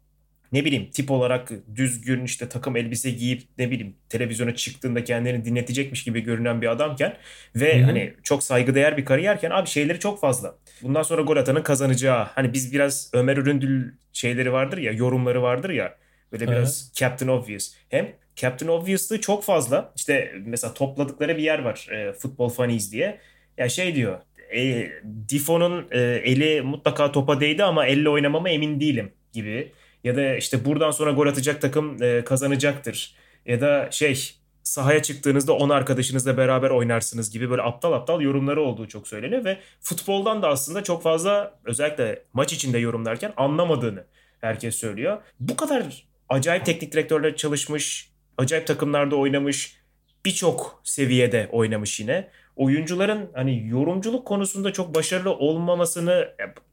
ne 0.56 0.64
bileyim 0.64 0.90
tip 0.90 1.10
olarak 1.10 1.50
düzgün 1.74 2.24
işte 2.24 2.48
takım 2.48 2.76
elbise 2.76 3.10
giyip 3.10 3.42
ne 3.58 3.70
bileyim 3.70 3.96
televizyona 4.08 4.54
çıktığında 4.54 5.04
kendini 5.04 5.44
dinletecekmiş 5.44 6.04
gibi 6.04 6.20
görünen 6.20 6.62
bir 6.62 6.66
adamken 6.66 7.16
ve 7.56 7.78
Hı-hı. 7.78 7.84
hani 7.84 8.14
çok 8.22 8.42
saygıdeğer 8.42 8.96
bir 8.96 9.04
kariyerken 9.04 9.50
abi 9.50 9.68
şeyleri 9.68 9.98
çok 9.98 10.20
fazla. 10.20 10.54
Bundan 10.82 11.02
sonra 11.02 11.22
gol 11.22 11.36
atanın 11.36 11.62
kazanacağı 11.62 12.24
hani 12.24 12.52
biz 12.52 12.72
biraz 12.72 13.10
Ömer 13.12 13.36
Üründül 13.36 13.92
şeyleri 14.12 14.52
vardır 14.52 14.78
ya 14.78 14.92
yorumları 14.92 15.42
vardır 15.42 15.70
ya 15.70 15.96
böyle 16.32 16.48
biraz 16.48 16.82
Hı-hı. 16.82 16.94
Captain 16.94 17.28
Obvious. 17.28 17.74
Hem 17.88 18.12
Captain 18.36 18.68
Obvious'lığı 18.68 19.20
çok 19.20 19.44
fazla. 19.44 19.92
İşte 19.96 20.32
mesela 20.44 20.74
topladıkları 20.74 21.36
bir 21.36 21.42
yer 21.42 21.58
var 21.58 21.88
e, 21.92 22.12
Football 22.12 22.48
Funnies 22.48 22.92
diye. 22.92 23.18
Ya 23.58 23.68
şey 23.68 23.94
diyor 23.94 24.18
e, 24.54 24.88
Difo'nun 25.28 25.86
e, 25.90 26.00
eli 26.00 26.62
mutlaka 26.62 27.12
topa 27.12 27.40
değdi 27.40 27.64
ama 27.64 27.86
elle 27.86 28.08
oynamama 28.08 28.50
emin 28.50 28.80
değilim 28.80 29.12
gibi 29.32 29.72
ya 30.06 30.16
da 30.16 30.36
işte 30.36 30.64
buradan 30.64 30.90
sonra 30.90 31.10
gol 31.12 31.26
atacak 31.26 31.60
takım 31.60 32.02
e, 32.02 32.24
kazanacaktır. 32.24 33.14
Ya 33.46 33.60
da 33.60 33.88
şey 33.90 34.34
sahaya 34.62 35.02
çıktığınızda 35.02 35.52
10 35.52 35.70
arkadaşınızla 35.70 36.36
beraber 36.36 36.70
oynarsınız 36.70 37.30
gibi 37.30 37.50
böyle 37.50 37.62
aptal 37.62 37.92
aptal 37.92 38.20
yorumları 38.20 38.62
olduğu 38.62 38.88
çok 38.88 39.08
söyleniyor 39.08 39.44
ve 39.44 39.58
futboldan 39.80 40.42
da 40.42 40.48
aslında 40.48 40.82
çok 40.82 41.02
fazla 41.02 41.58
özellikle 41.64 42.22
maç 42.32 42.52
içinde 42.52 42.78
yorumlarken 42.78 43.32
anlamadığını 43.36 44.04
herkes 44.40 44.74
söylüyor. 44.74 45.18
Bu 45.40 45.56
kadar 45.56 46.06
acayip 46.28 46.66
teknik 46.66 46.92
direktörler 46.92 47.36
çalışmış, 47.36 48.10
acayip 48.38 48.66
takımlarda 48.66 49.16
oynamış, 49.16 49.76
birçok 50.24 50.80
seviyede 50.84 51.48
oynamış 51.52 52.00
yine. 52.00 52.28
Oyuncuların 52.56 53.30
hani 53.34 53.68
yorumculuk 53.68 54.26
konusunda 54.26 54.72
çok 54.72 54.94
başarılı 54.94 55.30
olmamasını 55.30 56.28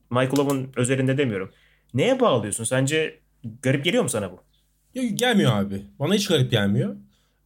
Michael 0.09 0.39
Owen 0.39 0.67
özelinde 0.75 1.17
demiyorum 1.17 1.51
Neye 1.93 2.19
bağlıyorsun? 2.19 2.63
Sence 2.63 3.19
garip 3.61 3.85
geliyor 3.85 4.03
mu 4.03 4.09
sana 4.09 4.31
bu? 4.31 4.39
Yok 4.93 5.05
gelmiyor 5.13 5.51
abi. 5.55 5.81
Bana 5.99 6.13
hiç 6.13 6.27
garip 6.27 6.51
gelmiyor. 6.51 6.95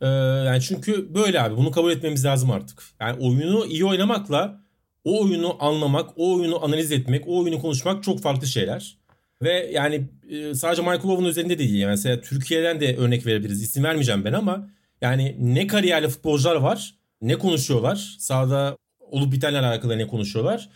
Ee, 0.02 0.08
yani 0.46 0.62
çünkü 0.62 1.14
böyle 1.14 1.42
abi 1.42 1.58
bunu 1.58 1.72
kabul 1.72 1.92
etmemiz 1.92 2.26
lazım 2.26 2.52
artık. 2.52 2.84
Yani 3.02 3.28
oyunu 3.28 3.66
iyi 3.66 3.86
oynamakla 3.86 4.62
o 5.04 5.24
oyunu 5.24 5.56
anlamak, 5.60 6.10
o 6.16 6.36
oyunu 6.36 6.66
analiz 6.66 6.92
etmek, 6.92 7.28
o 7.28 7.38
oyunu 7.38 7.60
konuşmak 7.60 8.04
çok 8.04 8.22
farklı 8.22 8.48
şeyler. 8.48 8.98
Ve 9.42 9.72
yani 9.74 10.10
e, 10.30 10.54
sadece 10.54 10.82
Michael 10.82 11.04
Owen 11.04 11.26
üzerinde 11.26 11.54
de 11.54 11.60
değil. 11.60 11.76
Yani 11.76 11.90
mesela 11.90 12.22
Türkiye'den 12.22 12.80
de 12.80 12.98
örnek 12.98 13.26
verebiliriz. 13.26 13.64
İsim 13.64 13.84
vermeyeceğim 13.84 14.26
ben 14.26 14.34
ama 14.34 14.70
yani 15.02 15.36
ne 15.40 15.68
kariyerli 15.68 16.08
futbolcular 16.08 16.56
var, 16.56 16.96
ne 17.22 17.36
konuşuyorlar. 17.36 18.16
Sahada 18.20 18.78
olup 19.00 19.32
bitenlerle 19.32 19.68
alakalı 19.68 19.98
ne 19.98 20.08
konuşuyorlar. 20.08 20.70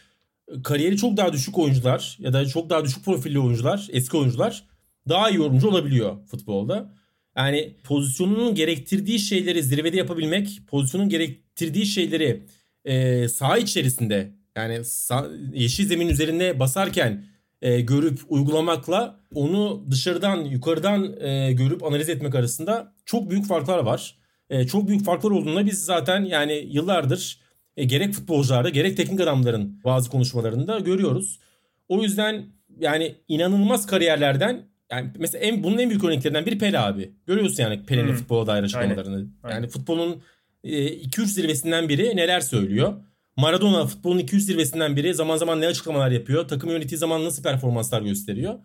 Kariyeri 0.64 0.98
çok 0.98 1.18
daha 1.18 1.34
düşük 1.34 1.58
oyuncular 1.58 2.18
ya 2.20 2.34
da 2.34 2.46
çok 2.46 2.70
daha 2.70 2.86
düşük 2.86 3.06
profilli 3.06 3.40
oyuncular, 3.40 3.88
eski 3.92 4.18
oyuncular 4.18 4.64
daha 5.10 5.30
iyi 5.30 5.38
yorumcu 5.38 5.70
olabiliyor 5.70 6.28
futbolda. 6.28 6.94
Yani 7.38 7.76
pozisyonunun 7.84 8.56
gerektirdiği 8.56 9.20
şeyleri 9.20 9.64
zirvede 9.64 9.98
yapabilmek, 9.98 10.60
pozisyonun 10.68 11.10
gerektirdiği 11.10 11.86
şeyleri 11.86 12.46
e, 12.86 13.28
saha 13.28 13.58
içerisinde 13.58 14.32
yani 14.56 14.86
sağ, 14.86 15.28
yeşil 15.54 15.88
zemin 15.88 16.10
üzerinde 16.10 16.60
basarken 16.60 17.26
e, 17.62 17.82
görüp 17.82 18.20
uygulamakla 18.30 19.20
onu 19.34 19.86
dışarıdan 19.92 20.46
yukarıdan 20.46 21.22
e, 21.22 21.52
görüp 21.52 21.84
analiz 21.84 22.10
etmek 22.10 22.36
arasında 22.36 22.94
çok 23.06 23.30
büyük 23.30 23.46
farklar 23.46 23.80
var. 23.80 24.18
E, 24.50 24.68
çok 24.68 24.88
büyük 24.88 25.06
farklar 25.06 25.32
olduğunda 25.32 25.66
biz 25.66 25.86
zaten 25.86 26.26
yani 26.26 26.54
yıllardır 26.54 27.40
e, 27.78 27.84
gerek 27.84 28.14
futbolcularda 28.14 28.70
gerek 28.70 28.98
teknik 28.98 29.22
adamların 29.22 29.82
bazı 29.84 30.10
konuşmalarında 30.10 30.80
görüyoruz. 30.80 31.40
O 31.88 32.04
yüzden 32.04 32.46
yani 32.80 33.16
inanılmaz 33.28 33.86
kariyerlerden 33.86 34.71
yani 34.92 35.12
mesela 35.20 35.46
en, 35.46 35.64
bunun 35.64 35.78
en 35.78 35.90
büyük 35.90 36.04
örneklerinden 36.04 36.46
biri 36.46 36.58
Pele 36.58 36.80
abi. 36.80 37.12
Görüyorsun 37.28 37.64
yani 37.64 37.86
Pele'nin 37.86 38.08
hmm. 38.08 38.16
futbola 38.16 38.48
dair 38.48 38.64
açıklamalarını. 38.64 39.28
Aynen. 39.44 39.56
Yani 39.56 39.68
futbolun 39.68 40.22
2-3 40.64 41.22
e, 41.22 41.26
zirvesinden 41.26 41.90
biri 41.90 42.16
neler 42.16 42.40
söylüyor. 42.40 42.94
Maradona 43.38 43.86
futbolun 43.86 44.20
200 44.20 44.46
zirvesinden 44.46 44.96
biri 44.96 45.14
zaman 45.14 45.38
zaman 45.38 45.62
ne 45.62 45.68
açıklamalar 45.68 46.12
yapıyor. 46.12 46.48
Takım 46.48 46.70
yönettiği 46.70 46.98
zaman 46.98 47.26
nasıl 47.26 47.44
performanslar 47.44 48.02
gösteriyor. 48.02 48.60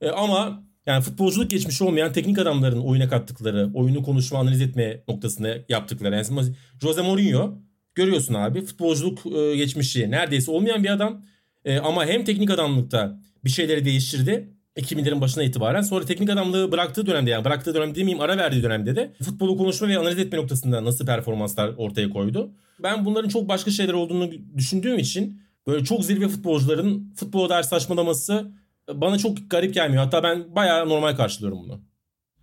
E, 0.00 0.08
ama 0.10 0.66
yani 0.86 1.02
futbolculuk 1.02 1.50
geçmişi 1.50 1.84
olmayan 1.84 2.12
teknik 2.12 2.38
adamların 2.38 2.80
oyuna 2.80 3.08
kattıkları, 3.08 3.70
oyunu 3.74 4.02
konuşma, 4.02 4.38
analiz 4.38 4.60
etme 4.60 5.02
noktasında 5.08 5.56
yaptıkları. 5.68 6.14
Yani 6.14 6.54
Jose 6.82 7.02
Mourinho 7.02 7.58
görüyorsun 7.94 8.34
abi 8.34 8.60
futbolculuk 8.64 9.26
e, 9.26 9.56
geçmişi 9.56 10.10
neredeyse 10.10 10.50
olmayan 10.50 10.84
bir 10.84 10.90
adam. 10.90 11.24
E, 11.64 11.78
ama 11.78 12.06
hem 12.06 12.24
teknik 12.24 12.50
adamlıkta 12.50 13.20
bir 13.44 13.50
şeyleri 13.50 13.84
değiştirdi 13.84 14.55
2000'lerin 14.76 15.20
başına 15.20 15.42
itibaren. 15.42 15.82
Sonra 15.82 16.04
teknik 16.04 16.30
adamlığı 16.30 16.72
bıraktığı 16.72 17.06
dönemde 17.06 17.30
yani 17.30 17.44
bıraktığı 17.44 17.74
dönem 17.74 17.94
demeyeyim 17.94 18.20
ara 18.20 18.36
verdiği 18.36 18.62
dönemde 18.62 18.96
de 18.96 19.12
futbolu 19.22 19.56
konuşma 19.56 19.88
ve 19.88 19.98
analiz 19.98 20.18
etme 20.18 20.38
noktasında 20.38 20.84
nasıl 20.84 21.06
performanslar 21.06 21.72
ortaya 21.76 22.10
koydu. 22.10 22.50
Ben 22.82 23.04
bunların 23.04 23.28
çok 23.28 23.48
başka 23.48 23.70
şeyler 23.70 23.92
olduğunu 23.92 24.30
düşündüğüm 24.56 24.98
için 24.98 25.40
böyle 25.66 25.84
çok 25.84 26.04
zirve 26.04 26.28
futbolcuların 26.28 27.12
futbola 27.16 27.48
dair 27.48 27.62
saçmalaması 27.62 28.52
bana 28.94 29.18
çok 29.18 29.50
garip 29.50 29.74
gelmiyor. 29.74 30.04
Hatta 30.04 30.22
ben 30.22 30.56
bayağı 30.56 30.88
normal 30.88 31.16
karşılıyorum 31.16 31.58
bunu. 31.58 31.80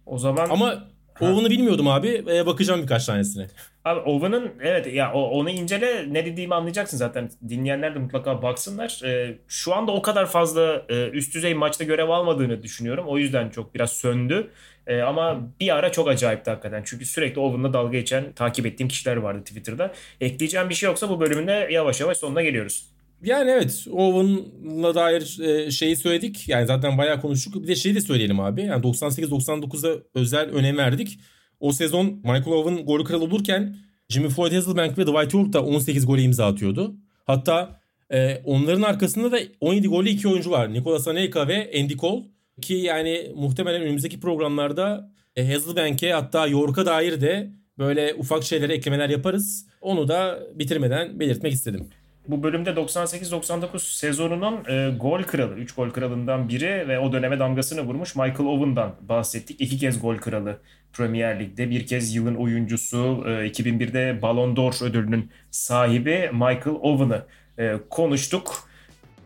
O 0.05 0.17
zaman 0.17 0.49
ama 0.49 0.83
Owen'ı 1.21 1.49
bilmiyordum 1.49 1.87
abi. 1.87 2.23
Ee, 2.29 2.45
bakacağım 2.45 2.81
birkaç 2.81 3.05
tanesine. 3.05 3.47
Abi 3.85 3.99
Owen'ın 3.99 4.51
evet 4.61 4.93
ya 4.93 5.13
onu 5.13 5.49
incele 5.49 6.13
ne 6.13 6.25
dediğimi 6.25 6.55
anlayacaksın 6.55 6.97
zaten. 6.97 7.29
Dinleyenler 7.49 7.95
de 7.95 7.99
mutlaka 7.99 8.41
baksınlar. 8.41 9.01
Ee, 9.05 9.37
şu 9.47 9.75
anda 9.75 9.91
o 9.91 10.01
kadar 10.01 10.25
fazla 10.25 10.85
e, 10.89 11.09
üst 11.09 11.35
düzey 11.35 11.53
maçta 11.53 11.83
görev 11.83 12.09
almadığını 12.09 12.63
düşünüyorum. 12.63 13.05
O 13.07 13.17
yüzden 13.17 13.49
çok 13.49 13.75
biraz 13.75 13.93
söndü. 13.93 14.51
E, 14.87 15.01
ama 15.01 15.49
bir 15.59 15.75
ara 15.75 15.91
çok 15.91 16.07
acayipti 16.07 16.49
hakikaten. 16.49 16.81
Çünkü 16.85 17.05
sürekli 17.05 17.39
Owen'la 17.41 17.73
dalga 17.73 17.97
geçen 17.97 18.33
takip 18.33 18.65
ettiğim 18.65 18.87
kişiler 18.87 19.17
vardı 19.17 19.43
Twitter'da. 19.43 19.93
Ekleyeceğim 20.21 20.69
bir 20.69 20.75
şey 20.75 20.87
yoksa 20.87 21.09
bu 21.09 21.19
bölümünde 21.19 21.67
yavaş 21.71 22.01
yavaş 22.01 22.17
sonuna 22.17 22.41
geliyoruz. 22.41 22.92
Yani 23.23 23.51
evet 23.51 23.87
Owen'la 23.91 24.95
dair 24.95 25.39
e, 25.39 25.71
şeyi 25.71 25.95
söyledik. 25.95 26.49
Yani 26.49 26.67
zaten 26.67 26.97
bayağı 26.97 27.21
konuştuk. 27.21 27.63
Bir 27.63 27.67
de 27.67 27.75
şeyi 27.75 27.95
de 27.95 28.01
söyleyelim 28.01 28.39
abi. 28.39 28.61
Yani 28.61 28.83
98-99'da 28.83 30.03
özel 30.15 30.49
önem 30.49 30.77
verdik. 30.77 31.19
O 31.59 31.71
sezon 31.71 32.05
Michael 32.05 32.51
Owen 32.51 32.85
golü 32.85 33.03
kral 33.03 33.21
olurken 33.21 33.75
Jimmy 34.09 34.29
Floyd 34.29 34.53
Hasselbank 34.53 34.97
ve 34.97 35.07
Dwight 35.07 35.33
York 35.33 35.53
da 35.53 35.63
18 35.65 36.05
gole 36.05 36.21
imza 36.21 36.45
atıyordu. 36.45 36.95
Hatta 37.25 37.79
e, 38.13 38.41
onların 38.45 38.81
arkasında 38.81 39.31
da 39.31 39.39
17 39.59 39.87
gollü 39.87 40.09
iki 40.09 40.27
oyuncu 40.27 40.51
var. 40.51 40.73
Nicolas 40.73 41.07
Anelka 41.07 41.47
ve 41.47 41.71
Andy 41.79 41.97
Cole. 41.97 42.23
Ki 42.61 42.73
yani 42.73 43.31
muhtemelen 43.35 43.81
önümüzdeki 43.81 44.19
programlarda 44.19 45.11
e, 45.35 45.53
Hasselbank'e 45.53 46.13
hatta 46.13 46.47
York'a 46.47 46.85
dair 46.85 47.21
de 47.21 47.51
böyle 47.77 48.13
ufak 48.17 48.43
şeylere 48.43 48.73
eklemeler 48.73 49.09
yaparız. 49.09 49.67
Onu 49.81 50.07
da 50.07 50.39
bitirmeden 50.55 51.19
belirtmek 51.19 51.53
istedim. 51.53 51.89
Bu 52.27 52.43
bölümde 52.43 52.69
98-99 52.69 53.79
sezonunun 53.79 54.65
e, 54.69 54.97
gol 54.97 55.23
kralı, 55.23 55.55
3 55.55 55.75
gol 55.75 55.89
kralından 55.89 56.49
biri 56.49 56.87
ve 56.87 56.99
o 56.99 57.13
döneme 57.13 57.39
damgasını 57.39 57.81
vurmuş 57.81 58.15
Michael 58.15 58.45
Owen'dan 58.45 58.95
bahsettik. 59.01 59.61
İki 59.61 59.77
kez 59.77 60.01
gol 60.01 60.17
kralı 60.17 60.59
Premier 60.93 61.39
Lig'de, 61.39 61.69
bir 61.69 61.87
kez 61.87 62.15
yılın 62.15 62.35
oyuncusu, 62.35 63.23
e, 63.27 63.29
2001'de 63.29 64.21
Ballon 64.21 64.55
d'Or 64.55 64.73
ödülünün 64.81 65.31
sahibi 65.51 66.29
Michael 66.33 66.77
Owen'ı 66.81 67.25
e, 67.57 67.73
konuştuk. 67.89 68.69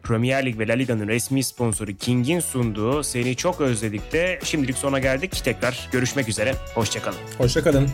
Premier 0.04 0.46
Lig 0.46 0.60
ve 0.60 0.68
La 0.68 0.74
Liga'nın 0.74 1.08
resmi 1.08 1.44
sponsoru 1.44 1.94
King'in 1.94 2.40
sunduğu 2.40 3.04
Seni 3.04 3.36
Çok 3.36 3.62
Özledik 3.62 4.14
de 4.14 4.40
şimdilik 4.44 4.78
sona 4.78 5.00
geldik. 5.00 5.42
Tekrar 5.44 5.90
görüşmek 5.92 6.30
üzere. 6.30 6.56
Hoşçakalın. 6.76 7.18
Hoşçakalın. 7.38 7.90